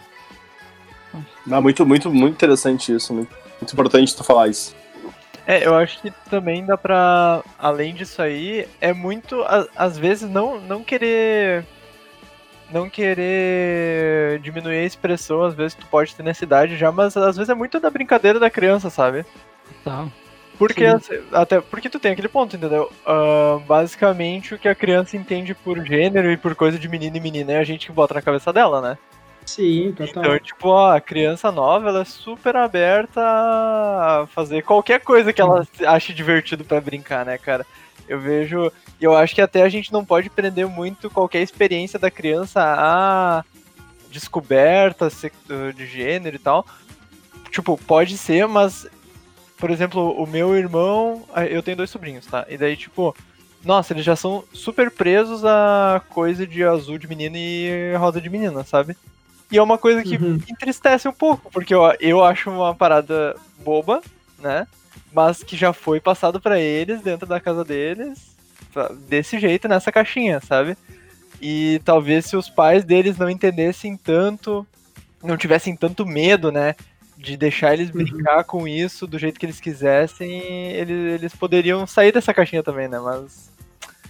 [1.46, 3.12] Não, muito, muito, muito interessante isso.
[3.12, 4.74] Muito, muito importante tu falar isso.
[5.48, 7.42] É, eu acho que também dá pra.
[7.58, 9.42] Além disso aí, é muito.
[9.74, 11.64] Às vezes não, não querer.
[12.70, 17.34] Não querer diminuir a expressão, às vezes tu pode ter nessa idade já, mas às
[17.34, 19.24] vezes é muito da brincadeira da criança, sabe?
[19.82, 20.06] Tá.
[20.58, 22.92] Porque, assim, até porque tu tem aquele ponto, entendeu?
[23.06, 27.20] Uh, basicamente o que a criança entende por gênero e por coisa de menino e
[27.20, 28.98] menina é a gente que bota na cabeça dela, né?
[29.48, 30.24] Sim, total.
[30.24, 35.40] Então, tipo, ó, a criança nova, ela é super aberta a fazer qualquer coisa que
[35.40, 37.64] ela ache divertido para brincar, né, cara?
[38.06, 38.70] Eu vejo.
[39.00, 43.42] Eu acho que até a gente não pode prender muito qualquer experiência da criança a
[44.10, 45.08] descoberta
[45.74, 46.66] de gênero e tal.
[47.50, 48.86] Tipo, pode ser, mas.
[49.56, 51.24] Por exemplo, o meu irmão.
[51.50, 52.44] Eu tenho dois sobrinhos, tá?
[52.50, 53.16] E daí, tipo.
[53.64, 58.30] Nossa, eles já são super presos a coisa de azul de menina e rosa de
[58.30, 58.94] menina, sabe?
[59.50, 60.40] E é uma coisa que uhum.
[60.48, 63.34] entristece um pouco, porque eu, eu acho uma parada
[63.64, 64.02] boba,
[64.38, 64.66] né?
[65.12, 68.36] Mas que já foi passado para eles dentro da casa deles,
[69.08, 70.76] desse jeito, nessa caixinha, sabe?
[71.40, 74.66] E talvez se os pais deles não entendessem tanto,
[75.22, 76.74] não tivessem tanto medo, né?
[77.16, 77.96] De deixar eles uhum.
[77.96, 78.44] brincar uhum.
[78.44, 80.40] com isso do jeito que eles quisessem,
[80.72, 82.98] eles, eles poderiam sair dessa caixinha também, né?
[82.98, 83.50] Mas.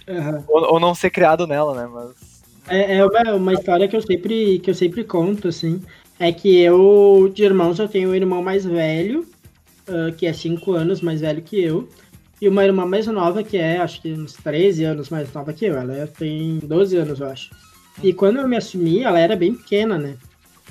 [0.07, 0.43] Uhum.
[0.47, 1.87] Ou, ou, não ser criado nela, né?
[1.91, 2.28] Mas.
[2.69, 5.81] É, é uma, uma, história que eu sempre que eu sempre conto, assim.
[6.19, 9.25] É que eu, de irmãos, eu tenho um irmão mais velho,
[9.87, 11.87] uh, que é 5 anos mais velho que eu,
[12.41, 15.65] e uma irmã mais nova, que é, acho que uns 13 anos mais nova que
[15.65, 15.77] eu.
[15.77, 17.49] Ela tem 12 anos, eu acho.
[18.03, 20.15] E quando eu me assumi, ela era bem pequena, né?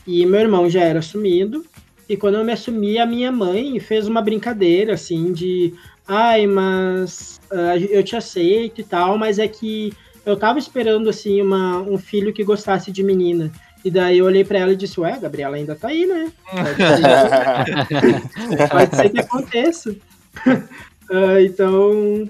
[0.06, 1.64] E meu irmão já era assumido.
[2.08, 5.74] E quando eu me assumi, a minha mãe fez uma brincadeira, assim, de.
[6.06, 9.92] Ai, mas uh, eu te aceito e tal, mas é que
[10.28, 13.50] eu tava esperando, assim, uma, um filho que gostasse de menina.
[13.84, 16.30] E daí eu olhei pra ela e disse, ué, a Gabriela ainda tá aí, né?
[16.50, 16.76] Pode
[18.58, 19.90] ser, Pode ser que aconteça.
[19.90, 22.28] uh, então.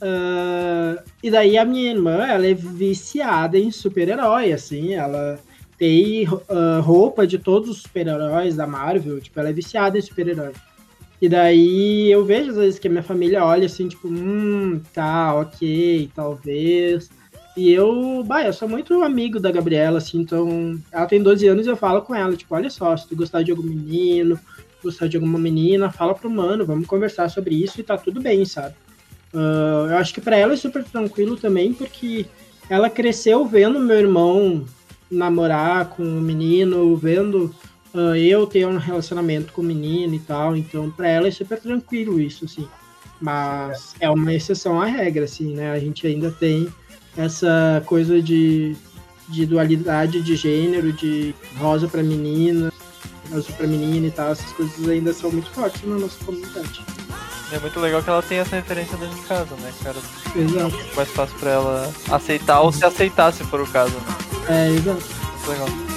[0.00, 5.38] Uh, e daí a minha irmã, ela é viciada em super-herói, assim, ela
[5.76, 10.52] tem uh, roupa de todos os super-heróis da Marvel, tipo, ela é viciada em super-herói.
[11.20, 15.34] E daí eu vejo às vezes que a minha família olha assim, tipo, hum, tá,
[15.34, 17.10] ok, talvez.
[17.58, 21.66] E eu, bah, eu sou muito amigo da Gabriela, assim, então ela tem 12 anos
[21.66, 24.38] e eu falo com ela, tipo, olha só, se tu gostar de algum menino,
[24.80, 28.44] gostar de alguma menina, fala pro mano, vamos conversar sobre isso e tá tudo bem,
[28.44, 28.76] sabe?
[29.34, 32.26] Uh, eu acho que para ela é super tranquilo também, porque
[32.70, 34.64] ela cresceu vendo meu irmão
[35.10, 37.52] namorar com um menino, vendo
[37.92, 41.58] uh, eu ter um relacionamento com o menino e tal, então para ela é super
[41.58, 42.68] tranquilo isso, assim.
[43.20, 45.72] Mas é uma exceção à regra, assim, né?
[45.72, 46.72] A gente ainda tem
[47.18, 48.76] essa coisa de,
[49.28, 52.72] de dualidade de gênero, de rosa para menina,
[53.32, 56.80] azul para menina e tal, essas coisas ainda são muito fortes na nossa comunidade.
[57.50, 59.96] É muito legal que ela tem essa referência dentro de casa, né, cara?
[60.36, 60.76] Exato.
[60.94, 64.16] Mais fácil pra ela aceitar ou se aceitar, se for o caso, né?
[64.48, 65.02] É, exato.
[65.32, 65.87] Muito legal.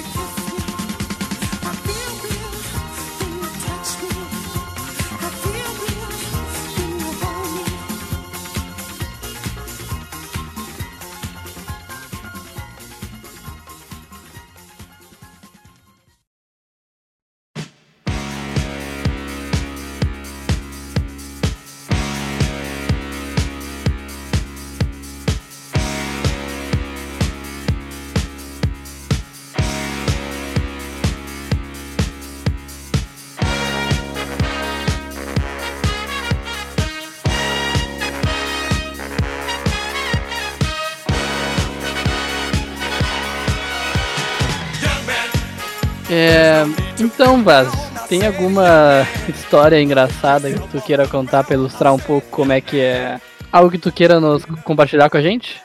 [47.02, 47.68] Então, Vaz,
[48.08, 52.78] tem alguma história engraçada que tu queira contar pra ilustrar um pouco como é que
[52.78, 53.20] é?
[53.50, 55.60] Algo que tu queira nos compartilhar com a gente?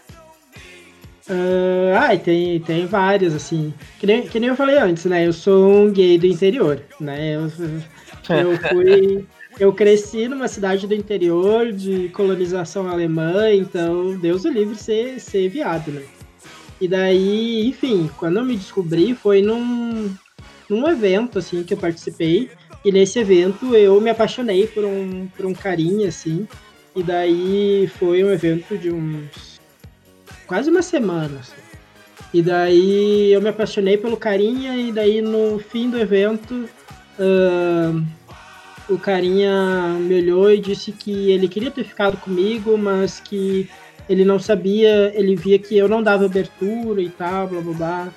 [1.29, 3.73] Ah, ai, tem, tem várias, assim.
[3.99, 5.27] Que nem, que nem eu falei antes, né?
[5.27, 7.35] Eu sou um gay do interior, né?
[7.35, 7.51] Eu,
[8.35, 9.25] eu fui.
[9.59, 15.49] Eu cresci numa cidade do interior de colonização alemã, então Deus o livre ser, ser
[15.49, 16.03] viado, né?
[16.79, 20.13] E daí, enfim, quando eu me descobri foi num,
[20.69, 22.49] num evento, assim, que eu participei.
[22.83, 26.47] E nesse evento eu me apaixonei por um, por um carinha, assim.
[26.95, 29.59] E daí foi um evento de uns.
[30.45, 31.61] quase uma semana, assim.
[32.33, 36.69] E daí eu me apaixonei pelo carinha, e daí no fim do evento.
[37.19, 38.05] ahn,
[38.89, 43.69] o carinha me olhou e disse que ele queria ter ficado comigo, mas que
[44.07, 48.13] ele não sabia, ele via que eu não dava abertura e tal, blá blá blá.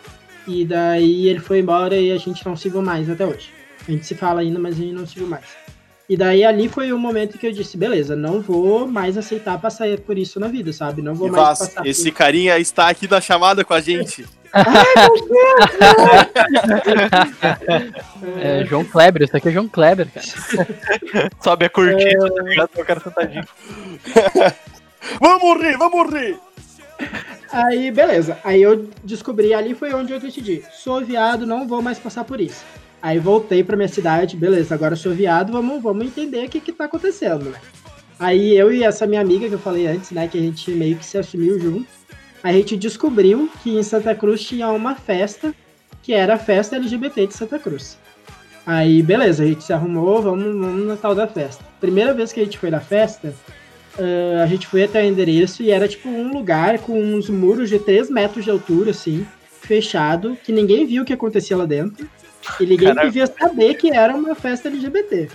[0.47, 3.51] E daí ele foi embora e a gente não se viu mais até hoje.
[3.87, 5.45] A gente se fala ainda, mas a gente não se viu mais.
[6.11, 9.87] E daí ali foi o momento que eu disse, beleza, não vou mais aceitar passar
[9.99, 11.03] por isso na vida, sabe?
[11.03, 14.27] Não vou E mais Vaz, passar esse carinha está aqui na chamada com a gente.
[18.43, 20.27] É, João Kleber, isso aqui é João Kleber, cara.
[21.41, 22.71] Sobe a cortina, tá ligado?
[22.77, 23.45] Eu quero sentadinho.
[25.21, 26.37] vamos rir, vamos rir!
[27.53, 28.39] Aí, beleza.
[28.45, 30.63] Aí eu descobri ali foi onde eu decidi.
[30.73, 32.65] Sou viado, não vou mais passar por isso.
[33.03, 36.73] Aí voltei pra minha cidade, beleza, agora sou viado, vamos, vamos entender o que que
[36.73, 37.59] tá acontecendo, né?
[38.19, 40.97] Aí eu e essa minha amiga que eu falei antes, né, que a gente meio
[40.97, 41.87] que se assumiu junto,
[42.43, 45.55] a gente descobriu que em Santa Cruz tinha uma festa,
[46.03, 47.99] que era a festa LGBT de Santa Cruz.
[48.67, 51.65] Aí, beleza, a gente se arrumou, vamos, vamos na tal da festa.
[51.81, 53.35] Primeira vez que a gente foi na festa,
[53.99, 57.69] ah, a gente foi até o endereço e era tipo um lugar com uns muros
[57.69, 59.27] de 3 metros de altura, assim,
[59.61, 62.09] fechado, que ninguém viu o que acontecia lá dentro.
[62.59, 63.07] E ninguém Caraca.
[63.07, 65.29] devia saber que era uma festa LGBT.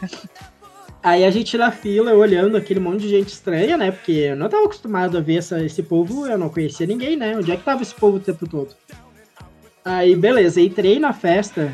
[1.02, 3.90] Aí a gente na fila, olhando aquele monte de gente estranha, né?
[3.90, 7.36] Porque eu não tava acostumado a ver essa, esse povo, eu não conhecia ninguém, né?
[7.36, 8.74] Onde é que tava esse povo o tempo todo?
[9.84, 11.70] Aí, beleza, entrei na festa.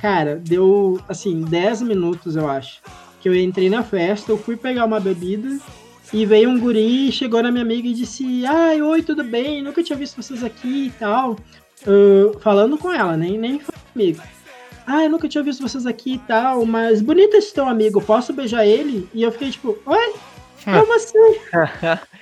[0.00, 2.82] Cara, deu, assim, 10 minutos, eu acho.
[3.22, 5.58] Que eu entrei na festa, eu fui pegar uma bebida.
[6.12, 9.62] E veio um guri, chegou na minha amiga e disse: Ai, oi, tudo bem?
[9.62, 11.36] Nunca tinha visto vocês aqui e tal.
[11.86, 13.60] Ah, falando com ela, nem, nem
[13.92, 14.20] comigo.
[14.86, 18.32] Ah, eu nunca tinha visto vocês aqui e tal, mas bonito esse teu amigo, posso
[18.32, 19.08] beijar ele?
[19.14, 20.14] E eu fiquei tipo, oi?
[20.64, 21.18] Como assim?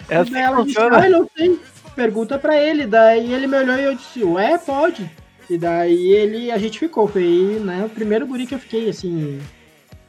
[0.09, 1.59] É assim Daí ela disse, ai, não sei.
[1.95, 2.87] Pergunta pra ele.
[2.87, 5.11] Daí ele me olhou e eu disse, ué, pode.
[5.49, 7.09] E daí ele, a gente ficou.
[7.09, 9.41] Foi né, o primeiro guri que eu fiquei, assim,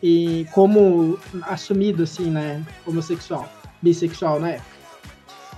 [0.02, 4.72] e como assumido, assim, né, homossexual, bissexual na época.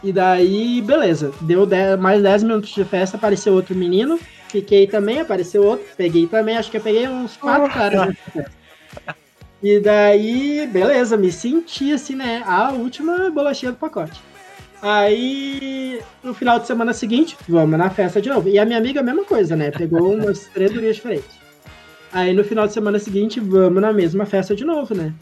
[0.03, 4.19] E daí, beleza, deu dez- mais 10 minutos de festa, apareceu outro menino,
[4.49, 8.51] fiquei também, apareceu outro, peguei também, acho que eu peguei uns quatro caras nessa festa.
[9.63, 14.19] E daí, beleza, me senti assim, né, a última bolachinha do pacote.
[14.81, 18.49] Aí, no final de semana seguinte, vamos na festa de novo.
[18.49, 19.71] E a minha amiga, a mesma coisa, né?
[19.71, 21.29] Pegou umas três gurias diferentes.
[22.13, 25.13] Aí, no final de semana seguinte, vamos na mesma festa de novo, né?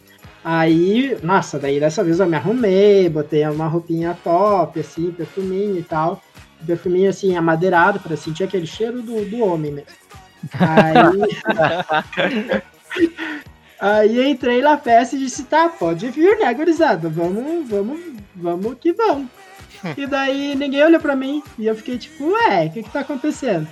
[0.44, 5.84] Aí, nossa, daí dessa vez eu me arrumei, botei uma roupinha top, assim, perfuminho e
[5.84, 6.22] tal.
[6.66, 9.90] Perfuminho, assim, amadeirado, pra sentir aquele cheiro do, do homem mesmo.
[10.60, 10.94] Aí...
[13.82, 17.10] Aí entrei na festa e disse, tá, pode vir, né, gurizada?
[17.10, 18.00] Vamos, vamos,
[18.36, 19.28] vamos que vamos.
[19.98, 23.00] e daí ninguém olhou pra mim e eu fiquei tipo, ué, o que que tá
[23.00, 23.68] acontecendo?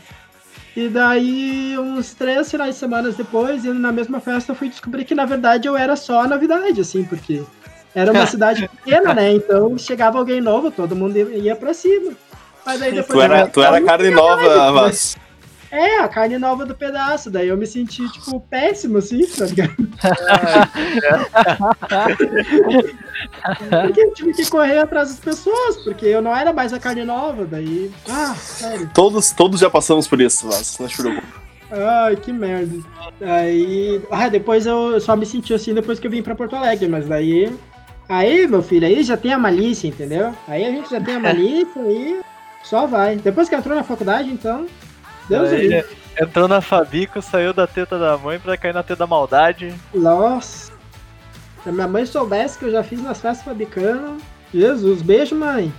[0.80, 5.04] E daí, uns três finais de semana depois, indo na mesma festa, eu fui descobrir
[5.04, 7.44] que, na verdade, eu era só a novidade, assim, porque
[7.94, 9.34] era uma cidade pequena, né?
[9.34, 12.14] Então, chegava alguém novo, todo mundo ia- pra cima.
[12.66, 13.20] Mas aí depois...
[13.20, 15.18] Tu era, tu era carne nova, Vaz.
[15.70, 17.30] É, a carne nova do pedaço.
[17.30, 19.76] Daí eu me senti, tipo, péssimo, assim, tá ligado?
[23.84, 27.04] porque eu tive que correr atrás das pessoas, porque eu não era mais a carne
[27.04, 27.46] nova.
[27.46, 28.90] Daí, ah, sério.
[28.94, 30.78] Todos, todos já passamos por isso, Vaz.
[30.80, 31.28] Não te preocupa.
[31.72, 32.80] Ai, que merda.
[33.22, 36.88] Aí, ah, depois eu só me senti assim depois que eu vim pra Porto Alegre,
[36.88, 37.54] mas daí.
[38.08, 40.34] Aí, meu filho, aí já tem a malícia, entendeu?
[40.48, 42.22] Aí a gente já tem a malícia e
[42.64, 43.18] só vai.
[43.18, 44.66] Depois que entrou na faculdade, então.
[45.30, 45.86] Deus Aí, livre.
[46.20, 49.76] entrou na Fabico, saiu da teta da mãe pra cair na teta da maldade.
[49.94, 50.72] Nossa.
[51.64, 54.18] Se a minha mãe soubesse que eu já fiz nas festas fabricando.
[54.54, 55.74] Jesus, beijo, mãe.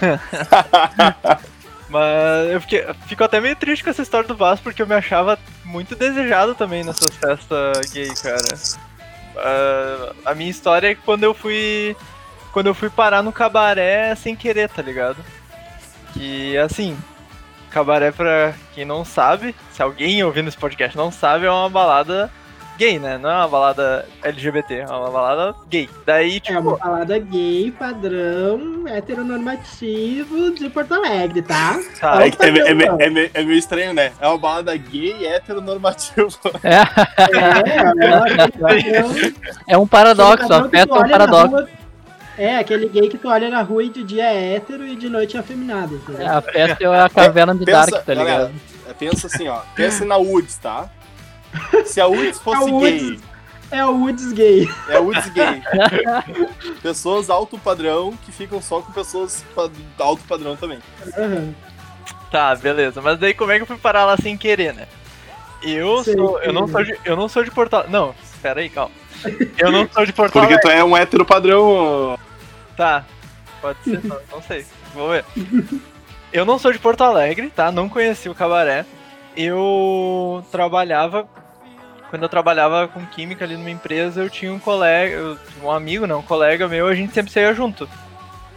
[1.90, 4.94] Mas eu fiquei, fico até meio triste com essa história do Vasco, porque eu me
[4.94, 8.58] achava muito desejado também nessas festas gay, cara.
[9.36, 11.96] Ah, a minha história é que quando eu fui.
[12.52, 15.18] Quando eu fui parar no cabaré sem querer, tá ligado?
[16.12, 16.96] Que assim.
[17.70, 22.30] cabaré, pra quem não sabe, se alguém ouvindo esse podcast não sabe, é uma balada
[22.80, 23.18] gay, né?
[23.18, 25.86] Não é uma balada LGBT, é uma balada gay.
[26.06, 31.78] Daí, É tipo, uma balada gay, padrão, heteronormativo de Porto Alegre, tá?
[32.02, 34.12] Ah, é, que é, é, padrão, é, é meio- é meio estranho, né?
[34.18, 36.28] É uma balada gay heteronormativa.
[36.64, 36.80] É,
[38.70, 38.88] É,
[39.68, 41.68] é, é um paradoxo, afeta padrão um paradoxo.
[42.38, 45.10] É, aquele gay que tu olha na rua e de dia é hétero e de
[45.10, 45.96] noite é afeminado.
[45.96, 46.22] entendeu?
[46.26, 48.26] É, a festa é a caverna de Pensa, Dark, tá ligado?
[48.28, 48.52] galera,
[48.88, 49.58] é, pensa assim, ó.
[49.74, 50.88] Pensa na Woods, tá?
[51.84, 53.02] Se a Woods fosse A Woods.
[53.02, 53.20] gay,
[53.72, 54.68] É o Woods gay.
[54.88, 55.62] é a Woods gay.
[56.82, 59.44] pessoas alto padrão que ficam só com pessoas
[59.98, 60.78] alto padrão também.
[61.16, 61.54] Aham.
[62.30, 63.00] Tá, beleza.
[63.02, 64.86] Mas daí como é que eu fui parar lá sem querer, né?
[65.62, 66.40] Eu Sei, sou.
[66.40, 67.92] Eu não sou de, eu não sou de Porto Alegre.
[67.92, 68.92] Não, espera aí, calma.
[69.58, 72.18] Eu não sou de Porto Porque tu é um hétero padrão.
[72.76, 73.04] Tá.
[73.60, 74.64] Pode ser, não, não sei.
[74.94, 75.24] Vou ver.
[76.32, 77.70] Eu não sou de Porto Alegre, tá?
[77.70, 78.86] Não conheci o cabaré.
[79.36, 81.28] Eu trabalhava.
[82.10, 86.18] Quando eu trabalhava com química ali numa empresa, eu tinha um colega, um amigo, não,
[86.18, 87.88] um colega meu, a gente sempre saía junto.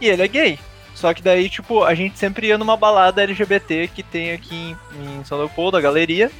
[0.00, 0.58] E ele é gay.
[0.94, 5.20] Só que daí, tipo, a gente sempre ia numa balada LGBT que tem aqui em,
[5.20, 6.30] em São Leopoldo, a galeria.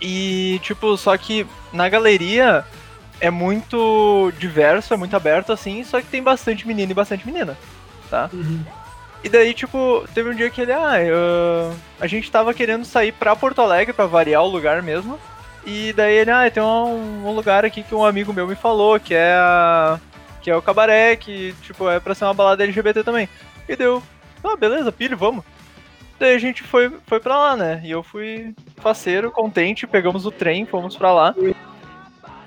[0.00, 2.64] E, tipo, só que na galeria
[3.20, 7.56] é muito diverso, é muito aberto assim, só que tem bastante menino e bastante menina,
[8.08, 8.30] tá?
[8.32, 8.64] Uhum.
[9.22, 13.12] E daí, tipo, teve um dia que ele, ah, eu- a gente tava querendo sair
[13.12, 15.18] pra Porto Alegre pra variar o lugar mesmo.
[15.64, 18.98] E daí ele, ah, tem um, um lugar aqui que um amigo meu me falou,
[18.98, 20.00] que é a.
[20.40, 23.28] que é o cabaré, que, tipo, é pra ser uma balada LGBT também.
[23.68, 24.02] E deu,
[24.42, 25.44] ah, beleza, pilho, vamos.
[26.18, 27.80] Daí a gente foi, foi pra lá, né?
[27.84, 31.34] E eu fui faceiro, contente, pegamos o trem, fomos pra lá.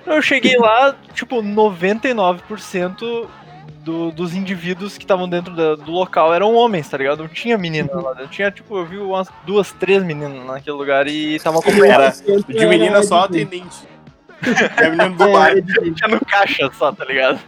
[0.05, 3.28] Eu cheguei lá, tipo, 99%
[3.84, 7.19] do- dos indivíduos que estavam dentro da- do local eram homens, tá ligado?
[7.19, 8.31] Não tinha menina lá dentro.
[8.31, 12.01] Tinha, tipo, eu vi umas duas, três meninas naquele lugar e tava acompanhando.
[12.01, 13.43] Era de menina Era só de gay.
[13.43, 13.88] atendente.
[14.77, 15.53] É menino do É, bar.
[15.55, 15.91] gay.
[15.91, 17.39] Tinha no caixa só, tá ligado?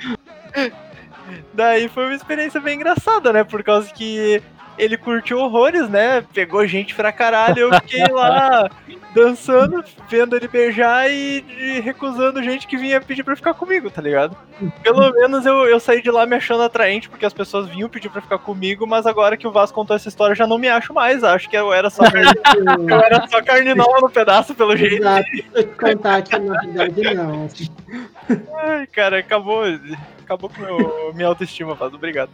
[1.54, 3.44] Daí foi uma experiência bem engraçada, né?
[3.44, 4.42] Por causa que
[4.78, 6.24] ele curtiu horrores, né?
[6.34, 8.70] Pegou gente pra caralho, eu fiquei lá
[9.14, 14.36] dançando, vendo ele beijar e recusando gente que vinha pedir pra ficar comigo, tá ligado?
[14.84, 18.10] Pelo menos eu, eu saí de lá me achando atraente, porque as pessoas vinham pedir
[18.10, 20.68] pra ficar comigo, mas agora que o Vasco contou essa história, eu já não me
[20.68, 21.24] acho mais.
[21.24, 22.34] Acho que eu era só carne,
[22.92, 24.98] eu era só carne nova no pedaço, pelo jeito.
[24.98, 27.50] Exato, eu te contar que na verdade não.
[28.58, 29.64] Ai, cara, acabou.
[30.24, 31.94] Acabou com meu, minha autoestima, Vaz.
[31.94, 32.32] Obrigado.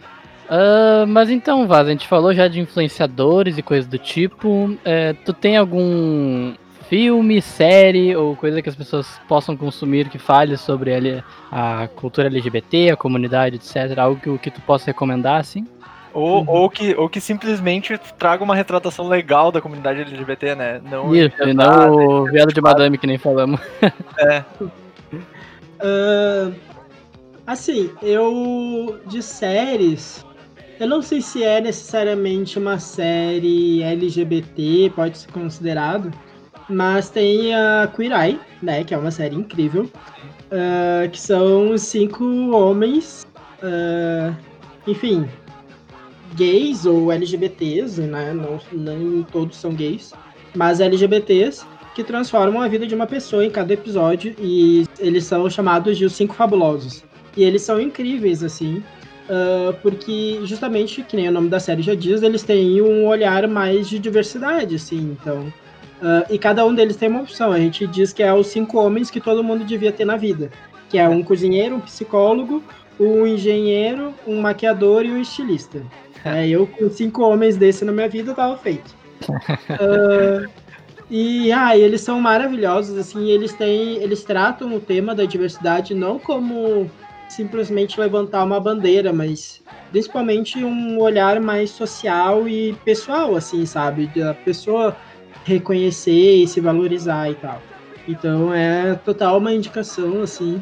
[0.54, 4.78] Ah, mas então, Vaz, a gente falou já de influenciadores e coisas do tipo.
[4.84, 6.54] É, tu tem algum
[6.90, 12.28] filme, série ou coisa que as pessoas possam consumir que fale sobre ele, a cultura
[12.28, 13.98] LGBT, a comunidade, etc.
[13.98, 15.66] Algo que, que tu possa recomendar, assim?
[16.14, 20.82] Ou, ou, que, ou que simplesmente traga uma retratação legal da comunidade LGBT, né?
[20.84, 23.62] Não Isso, e não o viado de madame que nem falamos.
[24.20, 24.44] É.
[25.84, 26.52] Ah,
[27.48, 29.02] assim, eu.
[29.08, 30.24] De séries.
[30.82, 36.12] Eu não sei se é necessariamente uma série LGBT, pode ser considerado.
[36.68, 38.84] Mas tem a Queer Eye, né?
[38.84, 39.88] Que é uma série incrível.
[40.50, 43.28] ah, que são cinco homens.
[43.62, 44.34] ah,
[44.88, 45.30] enfim.
[46.34, 48.34] Gays ou LGBTs, né?
[48.34, 50.16] Não, nem todos são gays.
[50.56, 51.64] Mas LGBTs
[51.94, 56.06] que transformam a vida de uma pessoa em cada episódio e eles são chamados de
[56.06, 57.04] os cinco fabulosos.
[57.38, 58.84] E eles são incríveis, assim,
[59.30, 63.48] ah, porque justamente, que nem o nome da série já diz, eles têm um olhar
[63.48, 65.52] mais de diversidade, assim, então...
[66.02, 68.78] ah, e cada um deles tem uma opção, a gente diz que é os cinco
[68.78, 70.52] homens que todo mundo devia ter na vida,
[70.90, 72.64] que é um cozinheiro, um psicólogo,
[73.00, 75.82] um engenheiro, um maquiador e um estilista.
[76.24, 78.96] É, eu com cinco homens desse na minha vida tava feito.
[79.68, 80.48] Ah,
[81.10, 83.98] e ah, eles são maravilhosos, assim, eles têm.
[83.98, 86.90] Eles tratam o tema da diversidade não como
[87.32, 94.08] simplesmente levantar uma bandeira, mas principalmente um olhar mais social e pessoal, assim, sabe?
[94.08, 94.96] Da pessoa
[95.46, 97.62] reconhecer e se valorizar e tal.
[98.08, 100.62] Então é total uma indicação, assim.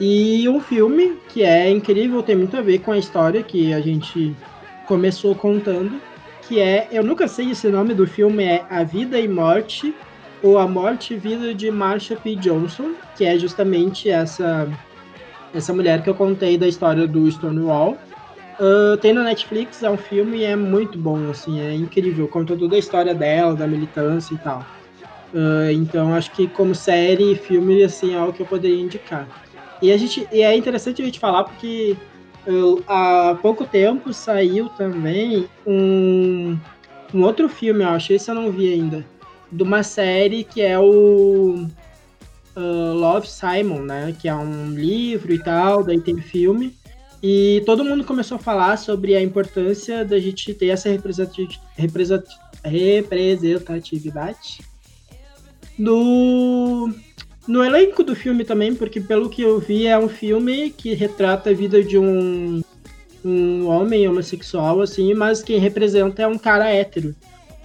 [0.00, 3.80] E um filme que é incrível, tem muito a ver com a história que a
[3.80, 4.34] gente
[4.86, 6.00] começou contando,
[6.46, 9.94] que é, eu nunca sei esse nome do filme, é A Vida e Morte,
[10.42, 12.36] ou A Morte e Vida de Marsha P.
[12.36, 14.68] Johnson, que é justamente essa
[15.52, 17.98] essa mulher que eu contei da história do Stonewall.
[18.58, 22.56] Ah, tem na Netflix, é um filme e é muito bom, assim, é incrível, conta
[22.56, 24.66] toda a história dela, da militância e tal.
[25.34, 29.28] Ah, então acho que como série e filme, assim, é algo que eu poderia indicar.
[29.80, 31.96] E, a gente, e é interessante a gente falar porque
[32.46, 36.56] eu- há pouco tempo saiu também um,
[37.12, 39.04] um outro filme, eu acho, esse eu não vi ainda,
[39.52, 41.66] de uma série que é o
[42.56, 44.16] uh, Love Simon, né?
[44.18, 46.74] Que é um livro e tal, daí tem filme.
[47.22, 52.26] E todo mundo começou a falar sobre a importância da gente ter essa representati- represent-
[52.62, 54.60] representatividade
[55.78, 56.92] no,
[57.46, 61.50] no elenco do filme também, porque pelo que eu vi é um filme que retrata
[61.50, 62.62] a vida de um,
[63.24, 67.14] um homem homossexual, assim, mas quem representa é um cara hétero.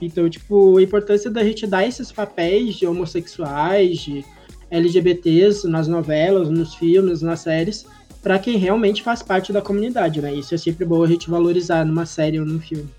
[0.02, 4.26] Então, tipo, a importância da gente dar esses papéis de homossexuais, de
[4.72, 7.86] LGBTs nas novelas, nos filmes, nas séries,
[8.24, 10.34] para quem realmente faz parte da comunidade, né?
[10.34, 12.90] Isso é sempre bom a gente valorizar numa série ou num filme.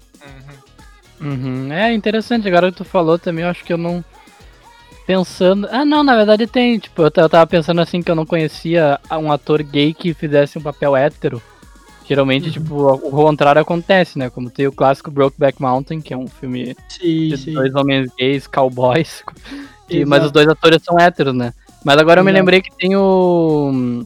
[1.20, 1.72] Uhum.
[1.72, 4.04] É interessante, agora que tu falou também, eu acho que eu não.
[5.06, 5.68] Pensando.
[5.70, 6.78] Ah, não, na verdade tem.
[6.78, 10.58] Tipo, eu eu tava pensando assim que eu não conhecia um ator gay que fizesse
[10.58, 11.42] um papel hétero.
[12.06, 14.28] Geralmente, tipo, o contrário acontece, né?
[14.28, 17.54] Como tem o clássico Brokeback Mountain, que é um filme Sim, de sim.
[17.54, 19.22] dois homens gays, cowboys.
[19.88, 21.52] e- mas os dois atores são héteros, né?
[21.84, 24.04] Mas agora eu me lembrei que tem o.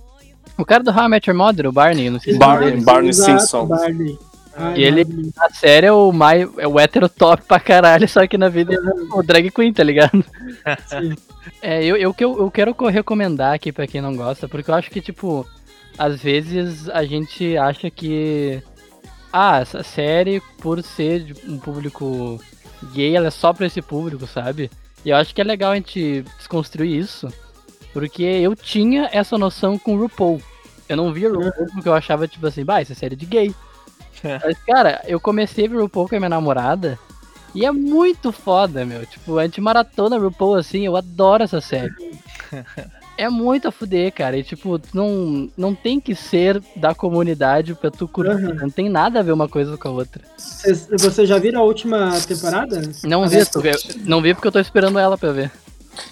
[0.59, 2.85] O cara do How I Met Your Mother, o Barney, não sei se Barney, você
[2.85, 3.67] Barney Exato, Simpson.
[3.67, 4.19] Barney.
[4.57, 5.31] Ai, E ele- Barney.
[5.37, 8.73] Na série é o, mai, é o hétero top pra caralho, só que na vida
[8.73, 10.25] ele é o drag queen, tá ligado?
[10.87, 11.15] Sim.
[11.61, 14.71] É, eu, eu, que eu, eu quero co- recomendar aqui pra quem não gosta, porque
[14.71, 15.47] eu acho que, tipo,
[15.99, 18.63] às vezes a gente acha que.
[19.31, 22.41] Ah, essa série, por ser de um público
[22.95, 24.71] gay, ela é só pra esse público, sabe?
[25.05, 27.29] E eu acho que é legal a gente desconstruir isso,
[27.97, 30.39] porque eu tinha essa noção com o RuPaul.
[30.87, 33.55] Eu não via RuPaul porque eu achava, tipo assim, bah, essa é série de gay.
[34.23, 36.99] Mas, cara, eu comecei a ver RuPaul com a minha namorada
[37.55, 39.07] e é muito foda, meu.
[39.07, 41.95] Tipo, a gente maratona RuPaul assim, eu adoro essa série.
[43.19, 44.37] É muito a fuder, cara.
[44.37, 48.45] E, tipo, não, não tem que ser da comunidade pra tu curtir.
[48.45, 48.55] Uhum.
[48.57, 50.21] Não tem nada a ver uma coisa com a outra.
[50.37, 52.83] Você já viram a última temporada?
[53.03, 53.39] Não vi,
[54.05, 55.51] não vi porque eu tô esperando ela pra ver.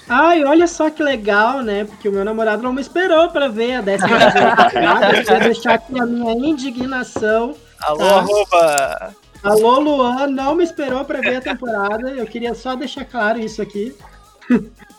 [0.09, 1.85] Ai, olha só que legal, né?
[1.85, 5.17] Porque o meu namorado não me esperou pra ver a décima temporada.
[5.17, 7.55] Eu queria deixar aqui a minha indignação.
[7.81, 8.19] Alô, Ah.
[8.19, 9.15] arroba!
[9.43, 12.11] Alô, Luan, não me esperou pra ver a temporada.
[12.11, 13.95] Eu queria só deixar claro isso aqui.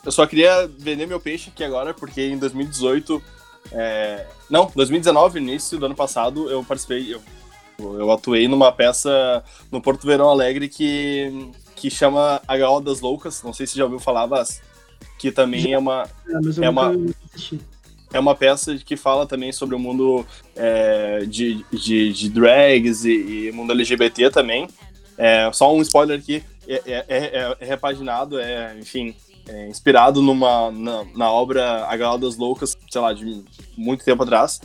[0.04, 3.22] Eu só queria vender meu peixe aqui agora, porque em 2018.
[3.72, 7.16] é, Não, 2019, início do ano passado, eu participei.
[7.16, 7.22] Eu,
[8.00, 13.42] eu atuei numa peça no Porto Verão Alegre que, que chama A Gaiola das Loucas.
[13.42, 14.62] Não sei se já ouviu falar, mas
[15.18, 16.94] que também é uma, Ah, É nunca uma-
[18.14, 20.26] é uma peça que fala também sobre o mundo
[20.56, 24.68] é, de, de, de drags e, e mundo LGBT também.
[25.18, 29.16] É, só um spoiler aqui, é, é, é- é repaginado, é, enfim,
[29.48, 33.44] é inspirado numa, na, na obra A Gala das Loucas, sei lá, de
[33.78, 34.60] muito tempo atrás,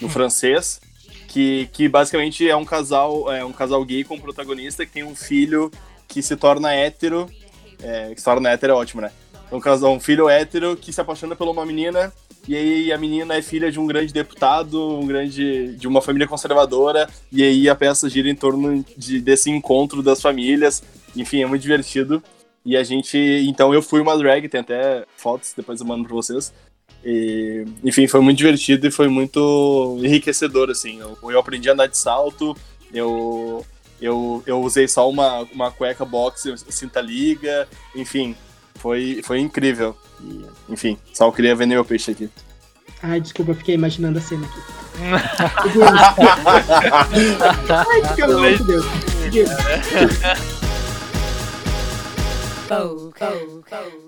[0.00, 0.80] no francês,
[1.28, 5.02] que, que basicamente é um casal, é um casal gay com um protagonista que tem
[5.04, 5.70] um filho
[6.08, 7.28] que se torna hétero,
[7.82, 9.10] é, que se torna hétero é ótimo, né?
[9.50, 12.12] Um casal, um filho hétero que se apaixona por uma menina
[12.48, 16.28] e aí a menina é filha de um grande deputado, um grande de uma família
[16.28, 20.82] conservadora, e aí a peça gira em torno de, desse encontro das famílias.
[21.16, 22.22] Enfim, é muito divertido.
[22.64, 23.18] E a gente,
[23.48, 26.52] então eu fui uma drag, tem até fotos, depois eu mando pra vocês.
[27.04, 31.00] E, enfim, foi muito divertido e foi muito enriquecedor, assim.
[31.00, 32.56] Eu, eu aprendi a andar de salto,
[32.94, 33.66] eu,
[34.00, 38.36] eu, eu usei só uma, uma cueca boxe, cinta liga, enfim,
[38.86, 39.96] foi, foi incrível.
[40.20, 42.30] E, enfim, só queria vender meu peixe aqui.
[43.02, 44.60] Ai, desculpa, eu fiquei imaginando a cena aqui.
[47.68, 48.84] Ai, pelo amor de Deus.
[52.68, 54.05] Go, go, go,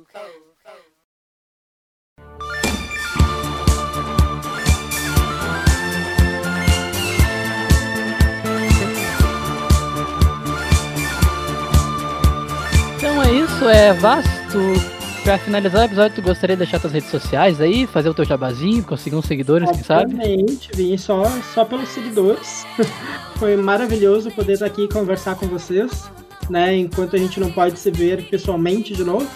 [13.18, 14.58] Então é isso, é vasto.
[15.24, 18.24] Pra finalizar o episódio, tu gostaria de deixar tuas redes sociais aí, fazer o teu
[18.24, 20.14] jabazinho, conseguir uns seguidores, quem sabe?
[20.14, 22.64] Obviamente, vim só, só pelos seguidores.
[23.36, 26.08] Foi maravilhoso poder estar aqui e conversar com vocês,
[26.48, 26.76] né?
[26.76, 29.28] Enquanto a gente não pode se ver pessoalmente de novo.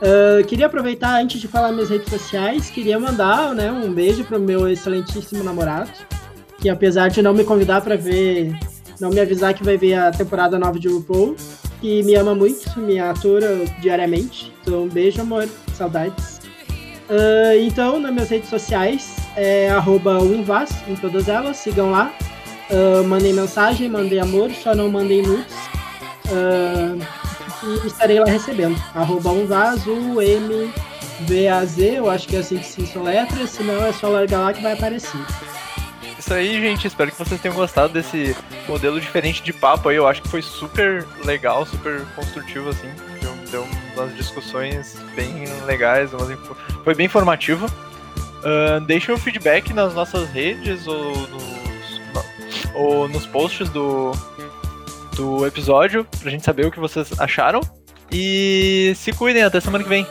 [0.00, 4.40] Ah, queria aproveitar antes de falar minhas redes sociais, queria mandar né, um beijo pro
[4.40, 5.90] meu excelentíssimo namorado,
[6.58, 8.58] que apesar de não me convidar para ver,
[8.98, 11.36] não me avisar que vai ver a temporada nova de RuPaul,
[11.80, 14.52] que me ama muito, me atura diariamente.
[14.62, 16.40] Então, beijo, amor, saudades.
[17.08, 22.12] Ah, então, nas minhas redes sociais é umvas em todas elas, sigam lá.
[22.70, 25.56] Ah, mandem mensagem, mandem amor, só não mandem nudes.
[26.30, 26.96] Ah,
[27.64, 28.76] e estarei lá recebendo.
[28.94, 30.78] Arroba umvaz, U-M-V-A-Z,
[31.98, 34.74] eu acho que é assim que se soletra, senão é só largar lá que vai
[34.74, 35.20] aparecer.
[36.18, 36.86] Isso aí, gente.
[36.86, 38.34] Espero que vocês tenham gostado desse
[38.68, 39.96] modelo diferente de papo aí.
[39.96, 42.90] Eu acho que foi super legal, super construtivo, assim.
[43.20, 47.66] Deu, deu umas discussões bem legais, umas info- foi bem informativo.
[48.44, 52.24] Ahn, deixem o feedback nas nossas redes ou nos, no-
[52.74, 54.12] ou nos posts do,
[55.16, 57.60] do episódio pra gente saber o que vocês acharam.
[58.10, 60.06] E se cuidem, até semana que vem.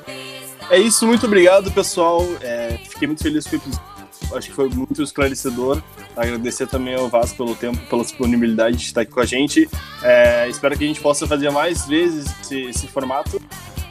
[0.69, 2.21] É isso, muito obrigado, pessoal.
[2.41, 3.96] É, fiquei muito feliz com o episódio.
[4.33, 5.81] Acho que foi muito esclarecedor.
[6.15, 9.69] Agradecer também ao Vasco pelo tempo, pela disponibilidade de estar aqui com a gente.
[10.03, 13.41] É, espero que a gente possa fazer mais vezes esse, esse formato.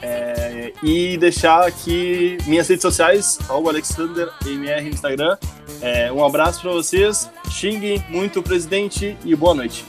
[0.01, 5.37] É, e deixar aqui minhas redes sociais, AlexanderMR no Instagram.
[5.81, 7.29] É, um abraço para vocês.
[7.49, 9.83] Xinguem muito o presidente e boa noite.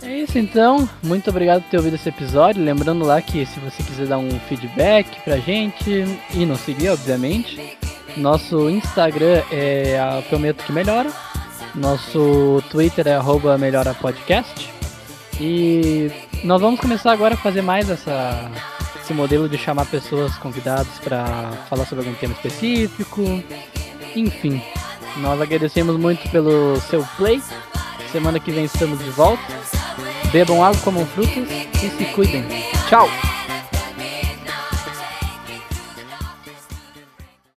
[0.00, 2.64] É isso então, muito obrigado por ter ouvido esse episódio.
[2.64, 7.76] Lembrando lá que se você quiser dar um feedback pra gente e nos seguir, obviamente,
[8.16, 11.10] nosso Instagram é a Prometo que Melhora,
[11.74, 14.70] nosso Twitter é arroba Melhora Podcast
[15.40, 16.10] e
[16.44, 18.50] nós vamos começar agora a fazer mais essa,
[19.00, 23.22] esse modelo de chamar pessoas convidadas para falar sobre algum tema específico.
[24.16, 24.62] Enfim,
[25.18, 27.40] nós agradecemos muito pelo seu play.
[28.10, 29.42] Semana que vem estamos de volta.
[30.32, 31.48] Bebam água, comam frutas
[31.82, 32.44] e se cuidem.
[32.88, 33.37] Tchau!